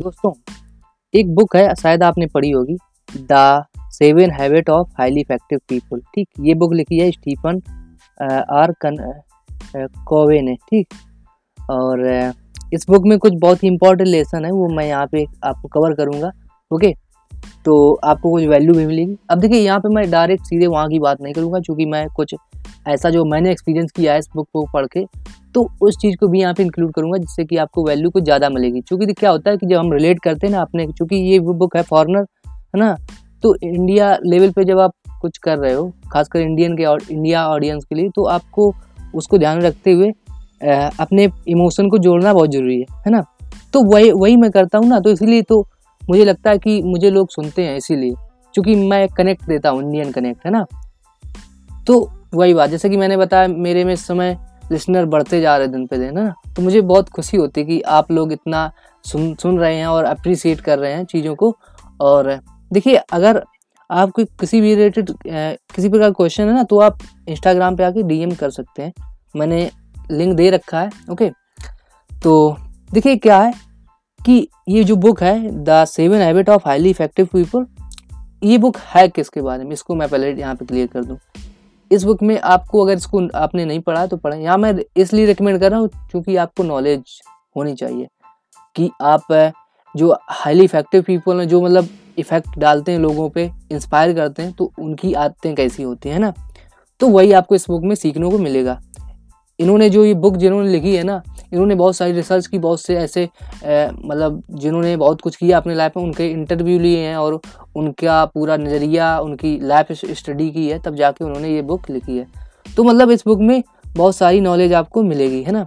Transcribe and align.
दोस्तों, 0.00 0.32
एक 1.14 1.34
बुक 1.34 1.54
है, 1.56 1.74
शायद 1.74 2.02
आपने 2.02 2.26
पढ़ी 2.26 2.50
होगी 2.50 2.76
the 3.22 3.64
seven 3.92 4.30
habit 4.30 4.70
of 4.70 4.88
highly 4.98 5.20
effective 5.20 5.58
people 5.68 6.00
ठीक, 6.14 6.28
ये 6.40 6.54
बुक 6.54 6.72
लिखी 6.74 6.98
है 6.98 7.10
स्टीफन 7.10 7.60
आर 8.52 8.72
कन 8.84 8.96
कोवे 10.08 10.40
ने, 10.42 10.54
ठीक? 10.70 10.94
और 11.70 12.32
इस 12.74 12.86
बुक 12.90 13.06
में 13.06 13.18
कुछ 13.18 13.34
बहुत 13.40 13.62
ही 13.62 13.68
इंपॉर्टेंट 13.68 14.08
लेसन 14.08 14.44
है, 14.44 14.50
वो 14.52 14.68
मैं 14.68 14.86
यहाँ 14.86 15.06
पे 15.06 15.24
आपको 15.44 15.68
कवर 15.68 15.94
करूँगा, 15.94 16.30
ओके? 16.70 16.94
तो 17.64 17.92
आपको 17.94 18.30
कुछ 18.30 18.44
वैल्यू 18.44 18.74
भी 18.74 18.86
मिलेगी। 18.86 19.16
अब 19.30 19.40
देखिए, 19.40 19.60
यहाँ 19.60 19.80
पे 19.80 19.88
मैं 19.94 20.10
डायरेक्ट 20.10 20.44
सीधे 20.44 20.66
वहाँ 20.66 20.88
की 20.88 20.98
बात 20.98 21.20
नहीं 21.20 21.34
करूँगा 21.34 21.60
क्योंकि 21.60 21.86
मैं 21.86 22.06
कुछ 22.16 22.34
ऐसा 22.88 23.10
जो 23.10 23.24
मैंने 23.24 23.50
एक्सपीरियंस 23.50 23.90
किया 23.92 24.12
है 24.12 24.18
इस 24.18 24.28
बुक 24.36 24.48
को 24.52 24.64
पढ़ 24.74 24.86
के 24.86 25.04
तो 25.54 25.68
उस 25.82 25.96
चीज़ 25.96 26.16
को 26.16 26.28
भी 26.28 26.40
यहाँ 26.40 26.54
पे 26.54 26.62
इंक्लूड 26.62 26.92
करूँगा 26.92 27.18
जिससे 27.18 27.44
कि 27.44 27.56
आपको 27.56 27.84
वैल्यू 27.86 28.10
कुछ 28.10 28.24
ज़्यादा 28.24 28.48
मिलेगी। 28.48 28.80
क्योंकि 28.80 29.12
क्या 29.12 29.30
होता 29.30 29.50
है 29.50 29.56
कि 29.56 29.66
जब 29.66 29.76
हम 29.76 29.92
रिलेट 29.92 30.20
करते 30.22 30.46
हैं 30.46 30.52
ना 30.54 30.60
अपने 30.60 30.86
चूँकि 30.88 31.16
ये 31.16 31.38
बुक 31.40 31.76
है 31.76 31.82
फॉरनर 31.82 32.26
है 32.48 32.80
ना? 32.80 32.96
तो 33.42 33.54
इंडिया 33.56 34.16
लेवल 34.24 34.50
पे 34.50 34.64
जब 34.64 34.78
आप 34.78 34.92
कुछ 35.20 35.38
कर 35.38 35.58
रहे 35.58 35.72
हो, 35.72 35.90
खासकर 36.12 36.40
इंडियन 36.40 36.76
के 36.76 36.84
और 36.84 37.02
इंडिया 37.10 37.46
ऑडियंस 37.48 37.84
के 37.84 37.94
लिए 37.94 38.08
तो 38.08 38.24
आपको 38.26 38.72
उसको 39.14 39.38
ध्यान 39.38 39.60
रखते 39.62 39.92
हुए 39.92 40.10
अपने 41.00 41.28
इमोशन 41.48 41.88
को 41.90 41.98
जोड़ना 41.98 42.32
बहुत 42.32 42.50
ज़रूरी 42.50 42.78
है 42.80 42.86
है 42.98 43.10
ना? 43.12 43.24
तो 43.72 43.82
वही 43.84 44.10
वही 44.12 44.36
मैं 44.36 44.50
करता 44.50 44.78
हूँ 44.78 44.88
ना 44.88 45.00
तो 45.00 45.10
इसीलिए 45.10 45.42
तो 45.42 45.60
मुझे 46.02 46.24
लगता 46.24 46.50
है 46.50 46.58
कि 46.58 46.80
मुझे 46.82 47.10
लोग 47.10 47.30
सुनते 47.30 47.64
हैं 47.64 47.76
इसीलिए, 47.76 48.14
क्योंकि 48.54 48.74
मैं 48.76 49.06
कनेक्ट 49.08 49.44
देता 49.44 49.70
हूँ 49.70 49.82
इंडियन 49.82 50.10
कनेक्ट 50.12 50.46
है 50.46 50.52
ना? 50.52 50.64
तो 51.86 52.10
वही 52.32 52.54
बात, 52.54 52.70
जैसे 52.70 52.88
कि 52.90 52.96
मैंने 52.96 53.16
बताया, 53.16 53.48
मेरे 53.48 53.84
में 53.84 53.92
इस 53.94 54.06
समय 54.06 54.36
लिसनर 54.72 55.04
बढ़ते 55.06 55.40
जा 55.40 55.56
रहे 55.56 55.68
दिन 55.68 55.86
पे 55.86 55.96
दिन, 55.98 56.18
है 56.18 56.24
ना? 56.24 56.34
तो 56.56 56.62
मुझे 56.62 56.80
बहुत 56.80 57.08
खुशी 57.08 57.36
होती 57.36 57.60
है 57.60 57.66
कि 57.66 57.80
आप 57.80 58.10
लोग 58.12 58.32
इतना 58.32 58.70
सुन 59.04 59.34
सुन 59.34 59.58
रहे 59.58 59.76
हैं 59.76 59.86
और 59.86 60.04
अप्रिसिएट 60.04 60.60
कर 60.60 60.78
रहे 60.78 60.92
हैं 60.92 61.04
चीज़ों 61.04 61.34
को। 61.34 61.56
और 62.00 62.38
देखिए, 62.70 62.96
अगर 62.96 63.42
आपको 63.90 64.24
किसी 64.40 64.60
भी 64.60 64.74
रिलेटेड 64.74 65.10
किसी 65.26 65.88
प्रकार 65.88 66.08
का 66.08 66.12
क्वेश्चन 66.12 66.48
है 66.48 66.54
ना 66.54 66.62
तो 66.62 66.78
आप 66.80 66.98
इंस्टाग्राम 67.28 67.76
पे 67.76 67.84
आके 67.84 68.02
डीएम 68.02 68.34
कर 68.34 68.50
सकते 68.50 68.82
हैं। 68.82 68.92
मैंने 69.36 69.70
लिंक 70.10 70.36
दे 70.36 70.50
रखा 70.50 70.80
है 70.80 70.90
ओके 71.10 71.30
तो 72.10 72.56
देखिए 72.90 73.16
क्या 73.16 73.38
है 73.38 73.52
कि 74.20 74.46
ये 74.68 74.84
जो 74.84 74.96
बुक 74.96 75.22
है 75.22 75.64
the 75.64 75.84
seven 75.84 76.18
habit 76.18 76.48
of 76.50 76.62
highly 76.66 76.90
effective 76.90 77.28
people 77.32 77.66
ये 78.42 78.58
बुक 78.58 78.76
है 78.86 79.06
किसके 79.08 79.40
बारे 79.40 79.64
में? 79.64 79.72
इसको 79.72 79.94
मैं 79.94 80.08
पहले 80.08 80.32
यहाँ 80.32 80.54
पे 80.54 80.64
क्लियर 80.64 80.86
कर 80.86 81.04
दूँ। 81.04 81.16
इस 81.90 82.04
बुक 82.04 82.22
में 82.22 82.38
आपको 82.40 82.84
अगर 82.84 82.96
इसको 82.96 83.26
आपने 83.34 83.64
नहीं 83.64 83.80
पढ़ा 83.80 84.06
तो 84.06 84.16
पढ़ें। 84.16 84.40
यहाँ 84.40 84.58
मैं 84.58 84.74
इसलिए 84.96 85.26
रिकमेंड 85.26 85.60
कर 85.60 85.70
रहा 85.70 85.80
हूँ 85.80 85.88
क्योंकि 86.10 86.36
आपको 86.36 86.62
नॉलेज 86.62 87.20
होनी 87.56 87.74
चाहिए 87.74 88.08
कि 88.76 88.90
आप 89.02 89.52
जो 89.94 90.14
हाईली 90.30 90.64
इफ़ेक्टिव 90.64 91.02
पीपल 91.02 91.40
हैं, 91.40 91.48
जो 91.48 91.60
मतलब 91.62 91.88
इफ़ेक्ट 92.18 92.58
डालते 92.58 92.92
हैं 92.92 92.98
लोगों 92.98 93.28
पे 93.30 93.50
इंस्पायर 93.72 94.14
करते 94.14 94.42
हैं 94.42 94.52
तो 94.52 94.72
उनकी 94.78 95.12
आदतें 95.14 95.54
कैसी 95.54 95.82
होती 95.82 96.08
हैं 96.08 96.18
ना? 96.18 96.32
तो 97.00 97.08
वही 97.08 97.32
आपको 97.32 97.54
इस 97.54 97.66
बुक 97.68 97.82
में 97.82 97.94
सीखने 97.94 98.30
को 98.30 98.38
मिलेगा। 98.38 98.80
इन्होंने 99.58 99.90
जो 99.90 100.04
ये 100.04 100.14
बुक 100.14 100.36
जिन्होंने 100.36 100.70
लिखी 100.70 100.94
है 100.96 101.02
ना 101.02 101.22
इन्होंने 101.52 101.74
बहुत 101.74 101.96
सारी 101.96 102.12
रिसर्च 102.12 102.46
की, 102.46 102.58
बहुत 102.58 102.80
से 102.80 102.96
ऐसे 102.96 103.28
मतलब 103.64 104.42
जिन्होंने 104.52 104.96
बहुत 104.96 105.20
कुछ 105.20 105.36
किया 105.36 105.56
अपने 105.56 105.74
लाइफ 105.74 105.96
में, 105.96 106.04
उनके 106.04 106.26
इंटरव्यू 106.26 106.78
लिए 106.78 106.98
हैं 106.98 107.16
और 107.16 107.40
उनका 107.76 108.24
पूरा 108.24 108.56
नज़रिया, 108.56 109.18
उनकी 109.18 109.58
लाइफ 109.60 109.92
स्टडी 109.92 110.50
की 110.50 110.68
है, 110.68 110.78
तब 110.78 110.94
जाके 110.94 111.24
उन्होंने 111.24 111.48
ये 111.48 111.62
बुक 111.62 111.90
लिखी 111.90 112.18
है। 112.18 112.26
तो 112.76 112.84
मतलब 112.84 113.10
इस 113.10 113.24
बुक 113.26 113.40
में 113.40 113.62
बहुत 113.86 114.16
सारी 114.16 114.40
नॉलेज 114.40 114.72
आपको 114.72 115.02
मिलेगी, 115.02 115.42
है 115.42 115.52
ना? 115.52 115.66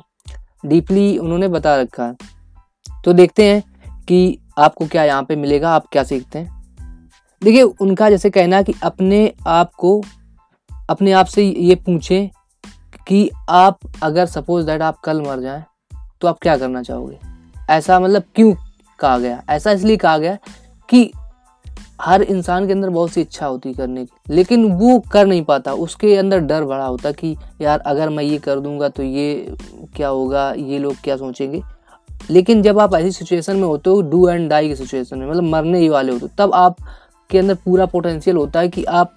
डीपली 0.66 1.18
उन्होंने 1.18 1.48
बता 1.48 1.76
रखा 1.76 2.06
है। 2.06 2.16
तो 3.06 3.14
देखते 3.14 3.46
हैं 3.46 3.64
कि 4.08 4.38
आपको 4.58 4.86
क्या 4.88 5.04
यहाँ 5.04 5.24
पे 5.24 5.36
मिलेगा, 5.36 5.70
आप 5.70 5.88
क्या 5.92 6.04
सीखते 6.04 6.40
हैं। 6.40 6.62
देखिए, 7.42 7.62
उनका 7.62 8.10
जैसे 8.10 8.30
कहना 8.30 8.62
कि 8.62 8.74
अपने 8.84 9.32
आप 9.48 9.72
को, 9.74 10.02
अपने 10.90 11.12
आप 11.12 11.26
से 11.26 11.44
ये 11.44 11.76
पूछें 11.76 12.30
कि 13.08 13.30
आप, 13.50 13.80
अगर 14.04 14.26
सपोज़ 14.26 14.66
दैट 14.66 14.82
आप 14.82 15.00
कल 15.00 15.22
मर 15.22 15.40
जाएँ 15.40 15.64
तो 16.24 16.28
आप 16.28 16.38
क्या 16.42 16.56
करना 16.58 16.82
चाहोगे? 16.84 17.18
ऐसा 17.70 18.00
मतलब 18.00 18.24
क्यों 18.36 18.54
कहा 19.00 19.18
गया? 19.18 19.42
ऐसा 19.50 19.72
इसलिए 19.72 19.98
कहा 19.98 20.18
गया 20.18 20.38
कि 20.90 21.12
हर 22.02 22.22
इंसान 22.22 22.68
के 22.68 22.74
अंदर 22.74 22.90
बहुत 22.90 23.12
सी 23.12 23.22
इच्छा 23.22 23.46
होती 23.46 23.74
करने 23.74 24.06
की, 24.06 24.34
लेकिन 24.34 24.64
वो 24.72 25.00
कर 25.12 25.26
नहीं 25.28 25.44
पाता। 25.44 25.74
उसके 25.74 26.16
अंदर 26.18 26.40
डर 26.40 26.64
बड़ा 26.64 26.86
होता 26.86 27.12
कि 27.12 27.36
यार, 27.62 27.80
अगर 27.80 28.10
मैं 28.10 28.24
ये 28.24 28.38
कर 28.38 28.60
दूँगा 28.60 28.90
तो 28.90 29.04
ये 29.04 29.56
क्या 29.96 30.08
होगा? 30.08 30.52
ये 30.52 30.80
लोग 30.80 30.96
क्या 31.04 31.18
सोचेंगे? 31.18 31.62
लेकिन 32.30 32.62
जब 32.62 32.80
आप 32.80 32.96
ऐसी 32.96 33.12
सिचुएशन 33.12 33.56
में 33.56 33.64
होते 33.64 33.90
हो 33.90 34.02
डू 34.02 34.28
एंड 34.30 34.50
डाई 34.50 34.68
की 34.68 34.76
सिचुएशन 34.76 35.20
में 35.20 35.30
मतलब 35.30 35.44
मरने 35.44 35.80
ही 35.80 35.90
वाले 35.90 36.12
होते 36.12 36.26
हो, 36.26 36.32
तब 36.38 36.54
आप 36.54 36.76
के 37.30 37.40
अंदर 37.40 37.56
पूरा 37.56 37.86
पोटेंशियल 37.86 38.38
होता 38.38 38.60
है 38.60 38.70
कि 38.70 38.84
आप, 38.84 39.12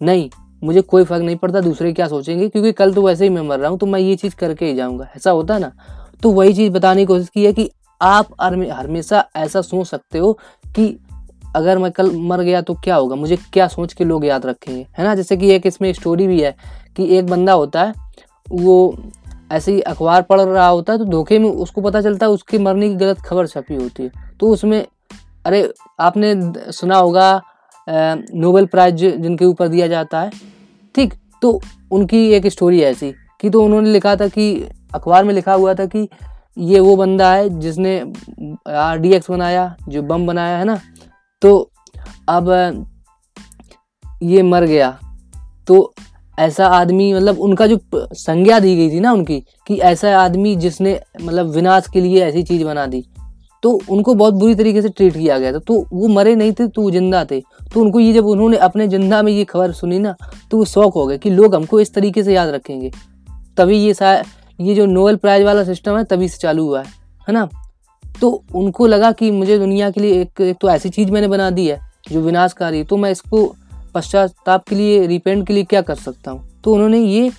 नहीं, 0.00 0.30
मुझे 0.64 0.80
कोई 0.80 1.04
फ़र्क 1.04 1.22
नहीं 1.22 1.36
पड़ता, 1.36 1.60
दूसरे 1.60 1.92
क्या 1.92 2.08
सोचेंगे? 2.08 2.48
क्योंकि 2.48 2.72
कल 2.72 2.94
तो 2.94 3.02
वैसे 3.02 3.24
ही 3.24 3.30
मैं 3.30 3.42
मर 3.42 3.58
रहा 3.58 3.70
हूँ 3.70 3.78
तो 3.78 3.86
मैं 3.86 4.00
ये 4.00 4.16
चीज़ 4.16 4.36
करके 4.36 4.66
ही 4.66 4.74
जाऊँगा। 4.74 5.08
ऐसा 5.16 5.30
होता 5.30 5.54
है 5.54 5.60
ना? 5.60 5.72
तो 6.22 6.30
वही 6.30 6.54
चीज़ 6.54 6.72
बताने 6.72 7.00
की 7.00 7.06
कोशिश 7.06 7.28
की 7.28 7.44
है 7.44 7.52
कि 7.52 7.70
आप 8.02 8.28
हमेशा 8.40 9.28
ऐसा 9.36 9.60
सोच 9.60 9.86
सकते 9.86 10.18
हो 10.18 10.38
कि 10.76 10.98
अगर 11.56 11.78
मैं 11.78 11.92
कल 11.92 12.16
मर 12.16 12.40
गया 12.40 12.60
तो 12.60 12.74
क्या 12.74 12.96
होगा? 12.96 13.16
मुझे 13.16 13.36
क्या 13.36 13.68
सोच 13.68 13.92
के 13.92 14.04
लोग 14.04 14.24
याद 14.24 14.46
रखेंगे? 14.46 14.86
है 14.98 15.04
ना? 15.04 15.14
जैसे 15.14 15.36
कि 15.36 15.50
एक 15.50 15.66
इसमें 15.66 15.92
स्टोरी 15.92 16.26
भी 16.26 16.40
है 16.40 16.56
कि 16.96 17.16
एक 17.16 17.26
बंदा 17.26 17.52
होता 17.52 17.82
है, 17.82 17.94
वो 18.50 18.98
ऐसे 19.52 19.72
ही 19.72 19.80
अखबार 19.80 20.22
पढ़ 20.22 20.40
रहा 20.40 20.68
होता 20.68 20.92
है 20.92 20.98
तो 20.98 21.04
धोखे 21.04 21.38
में 21.38 21.50
उसको 21.50 21.80
पता 21.80 22.00
चलता 22.00 22.26
है 22.26 22.32
उसके 22.32 22.58
मरने 22.58 22.88
की 22.88 22.94
गलत 22.94 23.18
खबर 23.18 23.46
छपी 23.46 23.74
होती 23.74 24.02
है। 24.02 24.10
तो 24.40 24.48
उसमें, 24.48 24.86
अरे, 25.46 25.74
आपने 26.00 26.52
सुना 26.72 26.96
होगा 26.96 27.42
नोबेल 28.34 28.66
प्राइज 28.66 28.94
जिनके 28.94 29.44
ऊपर 29.44 29.68
दिया 29.68 29.86
जाता 29.86 30.20
है। 30.20 30.30
ठीक 30.94 31.14
तो 31.42 31.60
उनकी 31.90 32.30
एक 32.30 32.46
स्टोरी 32.46 32.80
ऐसी 32.80 33.12
कि 33.40 33.50
तो 33.50 33.64
उन्होंने 33.64 33.90
लिखा 33.90 34.16
था 34.16 34.28
कि 34.28 34.68
अखबार 34.94 35.24
में 35.24 35.34
लिखा 35.34 35.54
हुआ 35.54 35.74
था 35.74 35.86
कि 35.86 36.08
ये 36.56 36.80
वो 36.80 36.96
बंदा 36.96 37.32
है 37.32 37.48
जिसने 37.60 37.98
आर 38.68 38.98
डी 38.98 39.12
एक्स 39.12 39.30
बनाया, 39.30 39.74
जो 39.88 40.02
बम 40.02 40.26
बनाया, 40.26 40.58
है 40.58 40.64
ना? 40.64 40.80
तो 41.42 41.70
अब, 42.28 42.86
ये 44.22 44.42
मर 44.44 44.64
गया। 44.66 44.98
तो 45.68 45.92
ऐसा 46.38 46.66
आदमी 46.68 47.12
मतलब 47.14 47.38
उनका 47.40 47.66
जो 47.66 47.78
संज्ञा 47.94 48.58
दी 48.60 48.74
गई 48.76 48.90
थी 48.90 49.00
ना 49.00 49.12
उनकी, 49.12 49.38
कि 49.66 49.76
ऐसा 49.76 50.18
आदमी 50.18 50.54
जिसने 50.56 51.00
मतलब 51.22 51.50
विनाश 51.50 51.88
के 51.92 52.00
लिए 52.00 52.24
ऐसी 52.24 52.42
चीज़ 52.42 52.64
बना 52.64 52.86
दी 52.86 53.04
तो 53.62 53.70
उनको 53.90 54.14
बहुत 54.14 54.34
बुरी 54.34 54.54
तरीके 54.54 54.82
से 54.82 54.88
ट्रीट 54.88 55.12
किया 55.12 55.38
गया 55.38 55.52
था। 55.52 55.58
तो 55.58 55.74
वो 55.92 56.08
मरे 56.08 56.34
नहीं 56.36 56.52
थे 56.52 56.66
तो 56.68 56.82
वो 56.82 56.90
ज़िंदा 56.90 57.24
थे। 57.24 57.40
तो 57.74 57.80
उनको 57.80 58.00
ये 58.00 58.12
जब 58.12 58.26
उन्होंने 58.26 58.56
अपने 58.58 58.86
ज़िंदा 58.88 59.22
में 59.22 59.32
ये 59.32 59.44
खबर 59.44 59.72
सुनी 59.72 59.98
ना 59.98 60.14
तो 60.50 60.58
वो 60.58 60.64
शौक 60.64 60.94
हो 60.94 61.06
गए 61.06 61.18
कि 61.18 61.30
लोग 61.30 61.54
हमको 61.54 61.80
इस 61.80 61.94
तरीके 61.94 62.22
से 62.22 62.34
याद 62.34 62.48
रखेंगे। 62.48 62.90
तभी 63.56 63.78
ये 63.78 63.94
ये 64.62 64.74
जो 64.74 64.86
नोबेल 64.86 65.16
प्राइज 65.16 65.44
वाला 65.44 65.64
सिस्टम 65.64 65.96
है 65.98 66.04
तभी 66.04 66.28
से 66.28 66.38
चालू 66.38 66.66
हुआ 66.66 66.82
है 66.82 66.86
है 67.28 67.32
ना? 67.32 67.48
तो 68.20 68.42
उनको 68.54 68.86
लगा 68.86 69.10
कि 69.12 69.30
मुझे 69.30 69.58
दुनिया 69.58 69.90
के 69.90 70.00
लिए 70.00 70.20
एक, 70.22 70.40
एक 70.40 70.56
तो 70.60 70.68
ऐसी 70.70 70.88
चीज़ 70.88 71.10
मैंने 71.10 71.28
बना 71.28 71.50
दी 71.50 71.66
है 71.66 71.80
जो 72.10 72.20
विनाशकारी 72.20 72.82
तो 72.84 72.96
मैं 72.96 73.10
इसको 73.10 73.44
पश्चाताप 73.94 74.64
के 74.68 74.74
लिए 74.74 75.06
रिपेंट 75.06 75.46
के 75.46 75.54
लिए 75.54 75.64
क्या 75.64 75.80
कर 75.82 75.94
सकता 75.94 76.30
हूँ? 76.30 76.48
तो 76.64 76.74
उन्होंने 76.74 76.98
ये 76.98 77.30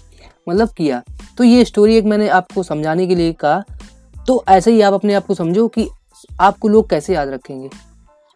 मतलब 0.50 0.70
किया। 0.70 1.02
तो 1.38 1.44
ये 1.44 1.66
स्टोरी 1.66 1.96
एक 1.96 2.06
मैंने 2.06 2.28
आपको 2.30 2.64
समझाने 2.64 3.08
के 3.08 3.16
लिए 3.16 3.34
कहा। 3.34 3.64
तो 4.28 4.44
ऐसे 4.50 4.72
ही 4.72 4.82
आप 4.82 4.94
अपने 4.94 5.14
आप 5.14 5.26
को 5.26 5.34
समझो 5.34 5.68
कि 5.68 5.88
आपको 6.40 6.68
लोग 6.68 6.90
कैसे 6.90 7.14
याद 7.14 7.30
रखेंगे? 7.30 7.70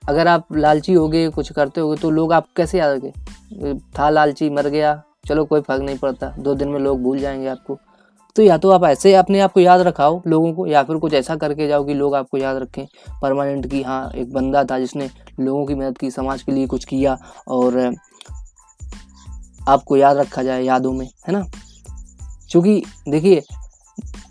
अगर 0.03 0.27
आप 0.27 0.55
लालची 0.55 0.93
हो 0.93 1.07
गए 1.09 1.29
कुछ 1.29 1.51
करते 1.51 1.81
हो 1.81 1.95
तो 1.95 2.09
लोग 2.09 2.33
आप 2.33 2.47
कैसे 2.57 2.77
याद 2.79 2.97
रखें 2.97 3.77
था 3.99 4.09
लालची 4.09 4.49
मर 4.49 4.67
गया 4.67 5.01
चलो 5.27 5.45
कोई 5.45 5.61
फ़र्क 5.61 5.81
नहीं 5.81 5.97
पड़ता। 5.97 6.33
दो 6.39 6.53
दिन 6.55 6.67
में 6.67 6.79
लोग 6.79 7.01
भूल 7.01 7.19
जाएँगे 7.19 7.47
आपको। 7.47 7.79
तो 8.37 8.43
या 8.43 8.57
तो 8.57 8.69
आप 8.69 8.83
ऐसे 8.83 9.13
अपने 9.15 9.39
आप 9.39 9.51
को 9.51 9.59
याद 9.59 9.81
रखाओ 9.81 10.21
लोगों 10.27 10.51
को, 10.53 10.65
या 10.67 10.81
फिर 10.83 10.97
कुछ 10.97 11.13
ऐसा 11.13 11.35
करके 11.35 11.67
जाओ 11.67 11.85
कि 11.85 11.93
लोग 11.93 12.15
आपको 12.15 12.37
याद 12.37 12.57
रखें 12.57 12.85
परमानेंट 13.21 13.65
की 13.71 13.81
हाँ 13.83 14.11
एक 14.15 14.33
बंदा 14.33 14.63
था 14.63 14.77
जिसने 14.79 15.09
लोगों 15.39 15.65
की 15.65 15.75
मदद 15.75 15.97
की, 15.97 16.11
समाज 16.11 16.43
के 16.43 16.51
लिए 16.51 16.67
कुछ 16.67 16.85
किया 16.85 17.17
और 17.47 17.77
आपको 19.69 19.97
याद 19.97 20.17
रखा 20.17 20.43
जाए 20.43 20.63
यादों 20.63 20.91
में, 20.93 21.05
है 21.27 21.33
ना? 21.33 21.41
क्योंकि 22.51 22.81
देखिए 23.09 23.41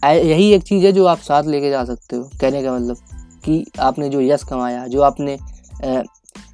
यही 0.04 0.50
एक 0.52 0.62
चीज़ 0.62 0.84
है 0.86 0.92
जो 0.92 1.06
आप 1.06 1.18
साथ 1.20 1.44
लेके 1.44 1.70
जा 1.70 1.84
सकते 1.84 2.16
हो, 2.16 2.30
कहने 2.40 2.62
का 2.62 2.72
मतलब 2.72 2.96
कि 3.44 3.64
आपने 3.80 4.08
जो 4.08 4.20
यश 4.20 4.42
कमाया, 4.44 4.86
जो 4.86 5.02
आपने 5.02 5.36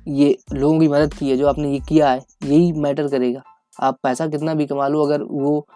ये 0.08 0.36
लोगों 0.52 0.78
की 0.80 0.88
मदद 0.88 1.14
की 1.14 1.30
है, 1.30 1.36
जो 1.36 1.46
आपने 1.48 1.72
ये 1.72 1.80
किया 1.88 2.10
है, 2.10 2.20
यही 2.44 2.72
मैटर 2.72 3.08
करेगा। 3.08 3.42
आप 3.78 3.98
पैसा 4.02 4.26
कितना 4.26 4.54
भी 4.54 4.66
कमा 4.66 4.88
लो, 4.88 5.04
अगर 5.04 5.22
वो 5.22 5.66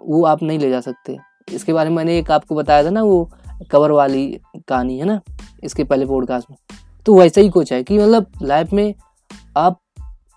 वो 0.00 0.24
आप 0.24 0.42
नहीं 0.42 0.58
ले 0.58 0.70
जा 0.70 0.80
सकते। 0.80 1.16
इसके 1.48 1.72
बारे 1.72 1.90
में 1.90 1.96
मैंने 1.96 2.18
एक 2.18 2.30
आपको 2.30 2.54
बताया 2.54 2.84
था 2.84 2.90
ना 2.90 3.02
वो 3.02 3.30
कवर 3.70 3.90
वाली 3.90 4.26
कहानी, 4.68 4.98
है 4.98 5.04
ना? 5.04 5.20
इसके 5.64 5.84
पहले 5.84 6.06
पॉडकास्ट 6.06 6.50
में। 6.50 6.56
तो 7.06 7.14
वैसे 7.14 7.40
ही 7.40 7.48
कुछ 7.48 7.72
है 7.72 7.82
कि 7.82 7.98
मतलब 7.98 8.26
लाइफ 8.42 8.72
में 8.72 8.94
आप 9.56 9.80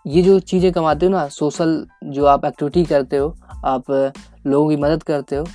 ये 0.06 0.22
जो 0.22 0.40
चीज़ें 0.40 0.72
कमाते 0.72 1.06
हो 1.06 1.12
ना 1.12 1.28
सोशल 1.30 1.86
जो 2.06 2.26
आप 2.26 2.46
एक्टिविटी 2.46 2.84
करते 2.86 3.18
हो, 3.18 3.36
आप 3.66 3.92
लोगों 4.48 4.70
की 4.70 4.76
मदद 4.76 5.04
करते 5.04 5.36
हो, 5.36 5.46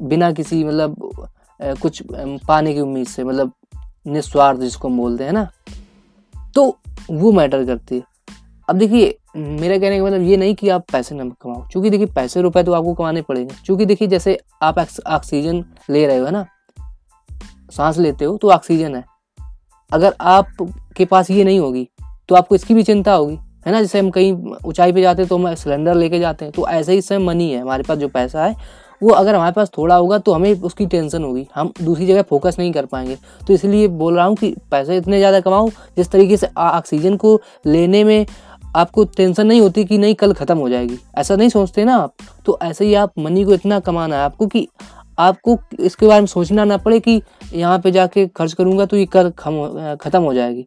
बिना 0.00 0.30
किसी 0.32 0.62
मतलब 0.64 0.96
कुछ 1.60 2.02
पाने 2.48 2.74
की 2.74 2.80
उम्मीद 2.80 3.06
से 3.06 3.24
मतलब 3.24 3.52
निस्वार्थ 4.06 4.60
जिसको 4.60 4.88
हम 4.88 4.96
बोलते 4.96 5.24
हैं 5.24 5.32
ना 5.32 5.48
तो 6.54 6.64
वो 7.10 7.32
मैटर 7.32 7.64
करती 7.66 7.96
है। 7.96 8.02
अब 8.68 8.76
देखिए, 8.76 9.16
मेरा 9.36 9.76
कहने 9.78 9.98
का 9.98 10.04
मतलब 10.04 10.22
ये 10.22 10.36
नहीं 10.36 10.54
कि 10.54 10.68
आप 10.68 10.84
पैसे 10.92 11.14
न 11.14 11.28
कमाओ। 11.32 11.66
क्योंकि 11.72 11.90
देखिए, 11.90 12.06
पैसे 12.06 12.40
रुपए 12.42 12.62
तो 12.62 12.72
आपको 12.72 12.94
कमाने 12.94 13.22
पड़ेंगे। 13.22 13.54
क्योंकि 13.66 13.86
देखिए, 13.86 14.08
जैसे 14.08 14.38
आप 14.62 14.78
ऑक्सीजन 14.78 15.64
ले 15.90 16.06
रहे 16.06 16.18
हो 16.18 16.30
ना? 16.30 16.46
सांस 17.72 17.98
लेते 17.98 18.24
हो 18.24 18.36
तो 18.36 18.50
ऑक्सीजन 18.50 18.94
है। 18.94 19.04
अगर 19.90 20.14
आपके 20.22 21.04
पास 21.04 21.30
ये 21.30 21.44
नहीं 21.44 21.58
होगी 21.60 21.88
तो 22.28 22.34
आपको 22.34 22.54
इसकी 22.54 22.74
भी 22.74 22.82
चिंता 22.82 23.12
होगी, 23.12 23.34
है 23.66 23.72
ना? 23.72 23.80
जैसे 23.80 23.98
हम 23.98 24.10
कहीं 24.10 24.32
ऊंचाई 24.64 24.92
पे 24.92 25.02
जाते 25.02 25.22
हैं 25.22 25.28
तो 25.28 25.36
हम 25.36 25.54
सिलेंडर 25.54 25.94
लेके 25.94 26.18
जाते 26.18 26.44
हैं 26.44 26.52
तो 26.52 26.66
ऐसे 26.68 26.92
ही 26.92 27.02
समय 27.02 27.18
मनी 27.18 27.50
है। 27.50 27.60
हमारे 27.60 27.82
पास 27.82 27.98
जो 27.98 28.08
पैसा 28.08 28.44
है, 28.44 28.56
वो 29.02 29.10
अगर 29.10 29.34
हमारे 29.34 29.52
पास 29.52 29.70
थोड़ा 29.76 29.94
होगा 29.96 30.18
तो 30.18 30.32
हमें 30.32 30.60
उसकी 30.62 30.86
टेंशन 30.86 31.24
होगी। 31.24 31.46
हम 31.54 31.72
दूसरी 31.82 32.06
जगह 32.06 32.22
फोकस 32.22 32.56
नहीं 32.58 32.72
कर 32.72 32.86
पाएँगे। 32.86 33.16
तो 33.46 33.52
इसलिए 33.52 33.88
बोल 33.88 34.16
रहा 34.16 34.24
हूँ 34.26 34.36
कि 34.36 34.54
पैसे 34.70 34.96
इतने 34.96 35.18
ज़्यादा 35.18 35.40
कमाओ, 35.40 35.68
जिस 35.96 36.10
तरीके 36.10 36.36
से 36.36 36.48
ऑक्सीजन 36.58 37.16
को 37.16 37.40
लेने 37.66 38.02
में 38.04 38.26
आपको 38.78 39.04
टेंशन 39.06 39.46
नहीं 39.46 39.60
होती 39.60 39.84
कि 39.84 39.98
नहीं, 39.98 40.14
कल 40.14 40.32
ख़त्म 40.32 40.56
हो 40.58 40.68
जाएगी। 40.68 40.98
ऐसा 41.16 41.36
नहीं 41.36 41.48
सोचते 41.48 41.84
ना 41.84 41.96
आप। 41.96 42.14
तो 42.46 42.58
ऐसे 42.62 42.84
ही 42.84 42.94
आप 42.94 43.12
मनी 43.18 43.44
को 43.44 43.54
इतना 43.54 43.80
कमाना 43.80 44.16
है 44.16 44.22
आपको 44.22 44.46
कि 44.46 44.66
आपको 45.18 45.58
इसके 45.80 46.06
बारे 46.06 46.20
में 46.20 46.26
सोचना 46.26 46.64
ना 46.64 46.76
पड़े 46.78 46.98
कि 47.00 47.20
यहाँ 47.52 47.78
पे 47.78 47.90
जाके 47.90 48.26
खर्च 48.28 48.52
करूँगा 48.52 48.86
तो 48.86 48.96
ये 48.96 49.06
कर 49.08 49.30
ख़त्म 49.30 50.20
हो 50.20 50.34
जाएगी। 50.34 50.64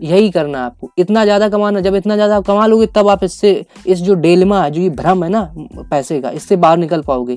यही 0.00 0.30
करना 0.30 0.58
है 0.58 0.64
आपको। 0.64 0.90
इतना 0.98 1.24
ज़्यादा 1.24 1.48
कमाना, 1.48 1.80
जब 1.80 1.94
इतना 1.94 2.14
ज़्यादा 2.14 2.40
कमा 2.40 2.66
लोगे 2.66 2.86
तब 2.86 3.08
आप 3.08 3.24
इससे, 3.24 3.64
इस 3.86 3.98
जो 3.98 4.14
डेलमा 4.16 4.62
है, 4.62 4.70
जो 4.70 4.80
ये 4.80 4.90
भ्रम 4.90 5.24
है 5.24 5.30
ना, 5.30 5.42
पैसे 5.90 6.20
का, 6.20 6.30
इससे 6.30 6.56
बाहर 6.56 6.76
निकल 6.78 7.02
पाओगे। 7.02 7.36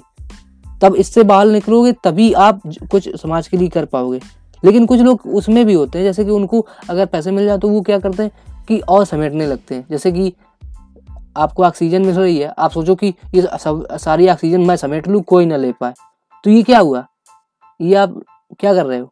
तब 0.82 0.96
इससे 0.96 1.24
बाहर 1.24 1.48
निकलोगे, 1.48 1.92
तभी 2.04 2.32
आप 2.36 2.62
कुछ 2.92 3.10
समाज 3.22 3.48
के 3.48 3.58
लिए 3.58 3.68
कर 3.70 3.86
पाओगे। 3.86 4.20
लेकिन 4.64 4.86
कुछ 4.86 5.00
लोग 5.00 5.22
उसमें 5.28 5.66
भी 5.66 5.74
होते 5.74 5.98
हैं, 5.98 6.06
जैसे 6.06 6.26
कि 6.26 6.32
उनको 6.32 6.66
अगर 6.90 7.06
पैसे 7.06 7.32
मिल 7.32 7.46
जाए 7.46 7.58
तो 7.58 7.70
वो 7.70 7.82
क्या 7.82 8.00
करते 8.00 8.24
हैं? 8.24 8.32
कि 8.68 8.80
और 8.80 9.06
समेटने 9.06 9.46
लगते 9.48 9.76
हैं। 9.76 9.86
जैसे 9.90 10.12
कि 10.12 10.34
आपको 11.38 11.64
ऑक्सीजन 11.64 12.06
मिल 12.06 12.16
रही 12.16 12.38
है, 12.38 12.48
आप 12.50 12.72
सोचो 12.72 12.96
कि 12.96 13.14
ये 13.36 13.42
सब, 13.42 13.88
सारी 13.94 14.28
ऑक्सीजन 14.30 14.62
मैं 14.62 14.76
समेट 14.76 15.08
लूँ, 15.08 15.22
कोई 15.24 15.46
ना 15.46 15.58
ले 15.58 15.72
पाए। 15.72 15.94
तो 16.44 16.50
ये 16.50 16.64
क्या 16.64 16.80
हुआ? 16.80 17.06
ये 17.80 17.96
आप 17.96 18.20
क्या 18.60 18.74
कर 18.74 18.86
रहे 18.86 19.00
हो? 19.00 19.10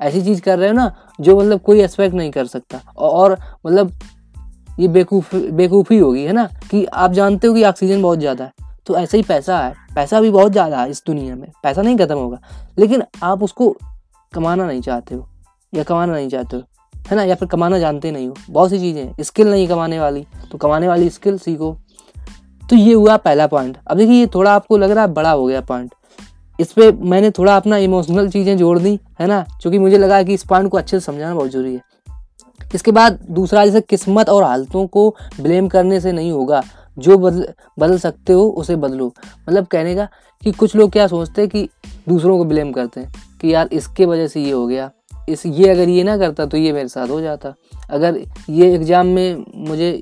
ऐसी 0.00 0.22
चीज़ 0.22 0.40
कर 0.42 0.58
रहे 0.58 0.68
हो 0.68 0.74
ना, 0.74 0.92
जो 1.20 1.38
मतलब 1.38 1.60
कोई 1.60 1.80
एक्सपेक्ट 1.82 2.14
नहीं 2.14 2.30
कर 2.30 2.46
सकता। 2.46 2.80
और 2.88 3.38
मतलब 3.66 3.92
ये 4.78 4.88
बेकूफ, 4.88 5.34
बेकूफ़ी 5.34 5.98
होगी, 5.98 6.24
है 6.24 6.32
ना? 6.32 6.46
कि 6.70 6.84
आप 6.84 7.12
जानते 7.12 7.46
हो 7.46 7.54
कि 7.54 7.64
ऑक्सीजन 7.64 8.02
बहुत 8.02 8.18
ज़्यादा 8.18 8.44
है 8.44 8.52
तो 8.86 8.96
ऐसा 8.96 9.16
ही 9.16 9.22
पैसा 9.22 9.58
है। 9.58 9.74
पैसा 9.94 10.20
भी 10.20 10.30
बहुत 10.30 10.52
ज़्यादा 10.52 10.80
है 10.80 10.90
इस 10.90 11.02
दुनिया 11.06 11.34
में। 11.36 11.50
पैसा 11.62 11.82
नहीं 11.82 11.96
खत्म 11.98 12.14
होगा। 12.14 12.38
लेकिन 12.78 13.02
आप 13.22 13.42
उसको 13.42 13.74
कमाना 14.32 14.66
नहीं 14.66 14.80
चाहते 14.80 15.14
हो, 15.14 15.28
या 15.72 15.82
कमाना 15.82 16.12
नहीं 16.12 16.28
चाहते 16.28 16.56
हो। 16.56 16.62
है 17.10 17.16
ना? 17.16 17.22
या 17.22 17.34
फिर 17.34 17.48
कमाना 17.48 17.78
जानते 17.78 18.10
नहीं 18.10 18.28
हो। 18.28 18.34
बहुत 18.50 18.70
सी 18.70 18.78
चीज़ें 18.78 19.12
स्किल 19.20 19.50
नहीं 19.50 19.68
कमाने 19.68 20.00
वाली। 20.00 20.26
तो 20.52 20.58
कमाने 20.58 20.88
वाली 20.88 21.10
स्किल 21.10 21.38
सीखो। 21.38 21.76
तो 22.70 22.76
ये 22.76 22.94
हुआ 22.94 23.16
पहला 23.16 23.46
पॉइंट 23.46 23.76
अब 23.86 23.96
देखिए, 23.96 24.20
ये 24.20 24.26
थोड़ा 24.26 24.54
आपको 24.54 24.76
लग 24.78 24.90
रहा 24.90 25.04
है 25.04 25.12
बड़ा 25.12 25.30
हो 25.30 25.46
गया 25.46 25.60
पॉइंट 25.60 25.94
इस 26.60 26.72
पर 26.72 26.92
मैंने 26.92 27.30
थोड़ा 27.30 27.56
अपना 27.56 27.76
इमोशनल 27.76 28.28
चीज़ें 28.28 28.58
जोड़ 28.58 28.78
दी, 28.78 29.00
है 29.20 29.26
ना? 29.26 29.46
क्योंकि 29.62 29.78
मुझे 29.78 29.98
लगा 29.98 30.22
कि 30.22 30.34
इस 30.34 30.44
पॉइंट 30.44 30.70
को 30.70 30.78
अच्छे 30.78 31.00
से 31.00 31.06
समझाना 31.06 31.34
बहुत 31.34 31.50
ज़रूरी 31.50 31.74
है। 31.74 31.80
इसके 32.74 32.90
बाद 32.90 33.26
दूसरा, 33.30 33.64
जैसे 33.66 33.80
किस्मत 33.80 34.28
और 34.28 34.44
हालतों 34.44 34.86
को 34.86 35.16
ब्लेम 35.40 35.68
करने 35.68 36.00
से 36.00 36.12
नहीं 36.12 36.32
होगा। 36.32 36.62
जो 36.98 37.18
बदल 37.18 37.48
बदल 37.78 37.98
सकते 37.98 38.32
हो, 38.32 38.48
उसे 38.48 38.76
बदलो। 38.76 39.14
मतलब 39.48 39.66
कहने 39.66 39.94
का 39.94 40.08
कि 40.42 40.52
कुछ 40.52 40.76
लोग 40.76 40.90
क्या 40.90 41.06
सोचते 41.06 41.42
हैं 41.42 41.50
कि 41.50 41.68
दूसरों 42.08 42.38
को 42.38 42.44
ब्लेम 42.44 42.72
करते 42.72 43.00
हैं। 43.00 43.14
कि 43.40 43.54
यार, 43.54 43.68
इसके 43.72 44.06
वजह 44.06 44.26
से 44.26 44.42
ये 44.42 44.52
हो 44.52 44.66
गया। 44.66 44.90
इस, 45.28 45.46
ये 45.46 45.68
अगर 45.68 45.88
ये 45.88 46.02
ना 46.04 46.16
करता 46.18 46.46
तो 46.46 46.56
ये 46.56 46.72
मेरे 46.72 46.88
साथ 46.88 47.08
हो 47.08 47.20
जाता। 47.20 47.54
अगर 47.90 48.18
ये 48.50 48.74
एग्ज़ाम 48.74 49.06
में 49.06 49.44
मुझे 49.66 50.00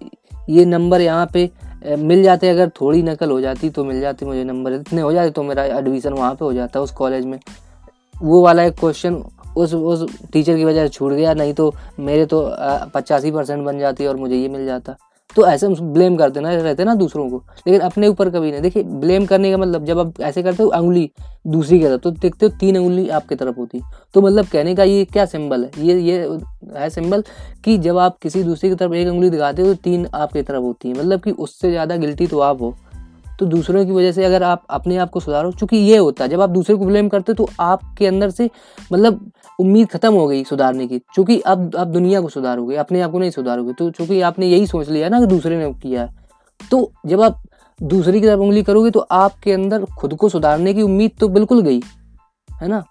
ये 0.49 0.65
नंबर 0.67 1.01
यहाँ 1.01 1.29
पे 1.33 1.51
मिल 1.99 2.23
जाते, 2.23 2.49
अगर 2.49 2.69
थोड़ी 2.81 3.03
नकल 3.03 3.31
हो 3.31 3.41
जाती 3.41 3.71
तो 3.71 3.85
मिल 3.85 4.01
जाती 4.01 4.27
मुझे 4.27 4.45
नंबर। 4.45 4.73
इतने 4.73 5.01
हो 5.01 5.13
जाते 5.13 5.31
तो 5.31 5.43
मेरा 5.43 5.65
एडमिशन 5.69 6.13
वहाँ 6.13 6.35
पे 6.35 6.45
हो 6.45 6.53
जाता 6.53 6.81
उस 6.81 6.91
कॉलेज 6.93 7.25
में। 7.25 7.39
वो 8.15 8.43
वाला 8.43 8.63
एक 8.63 8.79
क्वेश्चन 8.81 9.23
उस 9.57 9.75
उस 9.75 10.07
टीचर 10.33 10.57
की 10.57 10.65
वजह 10.65 10.87
से 10.87 10.89
छूट 10.89 11.13
गया, 11.13 11.35
नहीं 11.35 11.53
तो 11.55 11.73
मेरे 12.01 12.27
तो 12.27 12.47
पचासी 12.95 13.31
परसेंट 13.31 13.65
बन 13.65 13.79
जाती 13.79 14.07
और 14.07 14.17
मुझे 14.17 14.37
ये 14.37 14.49
मिल 14.49 14.65
जाता। 14.67 14.97
तो 15.37 15.47
ऐसे 15.47 15.69
ब्लेम 15.93 16.17
करते 16.17 16.41
ना 16.41 16.55
रहते 16.55 16.85
ना 16.85 16.95
दूसरों 16.95 17.29
को। 17.31 17.37
लेकिन 17.67 17.81
अपने 17.81 18.09
ऊपर 18.09 18.31
कभी 18.31 18.51
नहीं। 18.51 18.61
देखिए 18.63 18.83
ब्लेम 18.83 19.27
करने 19.27 19.51
का 19.51 19.57
मतलब 19.59 19.85
जब 19.85 19.99
आप 19.99 20.21
ऐसे 20.21 20.43
करते 20.43 20.63
हो 20.63 20.69
अंगुली 20.71 21.11
दूसरी 21.47 21.79
की 21.79 21.85
तरफ़ 21.85 22.01
तो 22.01 22.11
देखते 22.11 22.47
हो 22.47 22.53
तीन 22.61 22.77
अंगुली 22.77 23.09
आपकी 23.11 23.35
तरफ़ 23.35 23.57
होती। 23.57 23.81
तो 24.15 24.21
मतलब 24.21 24.47
कहने 24.47 24.75
का 24.75 24.85
ये 24.85 25.05
क्या 25.05 25.25
सिंबल 25.27 25.65
है? 25.65 25.71
ये 25.79 25.99
ये 26.01 26.19
है 26.77 26.89
सिंबल 26.91 27.25
कि 27.65 27.77
जब 27.79 27.99
आप 27.99 28.19
किसी 28.19 28.43
दूसरे 28.43 28.71
की 28.71 28.77
तरफ़ 28.77 28.95
एक 28.95 29.09
अंगुली 29.09 29.31
दिखाते 29.31 29.63
हो 29.63 29.69
तो 29.69 29.81
तीन 29.85 30.07
आपकी 30.15 30.43
तरफ़ 30.43 30.63
होती 30.63 30.89
है। 30.89 30.95
मतलब 30.95 31.21
कि 31.21 31.31
उससे 31.33 31.71
ज़्यादा 31.71 31.97
गिल्टी 31.97 32.27
तो 32.27 32.39
आप 32.41 32.63
हो। 32.63 32.75
तो 33.39 33.47
दूसरों 33.47 33.85
की 33.87 33.93
वजह 33.93 34.13
से 34.13 34.25
अगर 34.25 34.43
आप 34.43 34.63
अपने 34.71 34.97
आप 34.97 35.11
को 35.11 35.21
सुधारो, 35.21 35.51
चूँकि 35.53 35.77
ये 35.77 35.97
होता 35.97 36.25
है, 36.25 36.31
जब 36.31 36.41
आप 36.41 36.51
दूसरे 36.51 36.77
को 36.77 36.87
ब्लेम 36.87 37.09
करते 37.09 37.33
हो 37.33 37.37
तो 37.37 37.51
आपके 37.61 38.07
अंदर 38.07 38.31
से 38.31 38.49
मतलब 38.93 39.31
उम्मीद 39.59 39.89
खत्म 39.89 40.13
हो 40.15 40.27
गई 40.27 40.45
सुधारने 40.45 40.87
की। 40.87 40.99
चूँकि 41.15 41.39
अब 41.41 41.77
आप 41.77 41.87
दुनिया 41.87 42.21
को 42.21 42.29
सुधारोगे, 42.29 42.77
अपने 42.77 43.01
आप 43.01 43.11
को 43.13 43.19
नहीं 43.19 43.31
सुधारोगे 43.31 43.73
तो 43.73 43.91
चूँकि 43.91 44.21
आपने 44.21 44.47
यही 44.47 44.67
सोच 44.67 44.89
लिया 44.89 45.09
ना 45.09 45.21
कि 45.21 45.27
दूसरे 45.27 45.59
ने 45.59 45.73
किया 45.73 46.07
तो 46.61 46.91
जब 47.07 47.23
आप 47.23 47.43
दूसरी 47.81 48.21
की 48.21 48.27
तरफ़ 48.27 48.41
उंगली 48.41 48.63
करोगे 48.63 48.91
तो 48.91 49.01
आपके 49.01 49.53
अंदर 49.53 49.85
खुद 49.99 50.15
को 50.15 50.29
सुधारने 50.29 50.75
की 50.75 50.83
उम्मीद 50.83 51.11
तो 51.21 51.29
बिल्कुल 51.29 51.61
गई, 51.63 51.81
है 52.49 52.69
ना? 52.69 52.83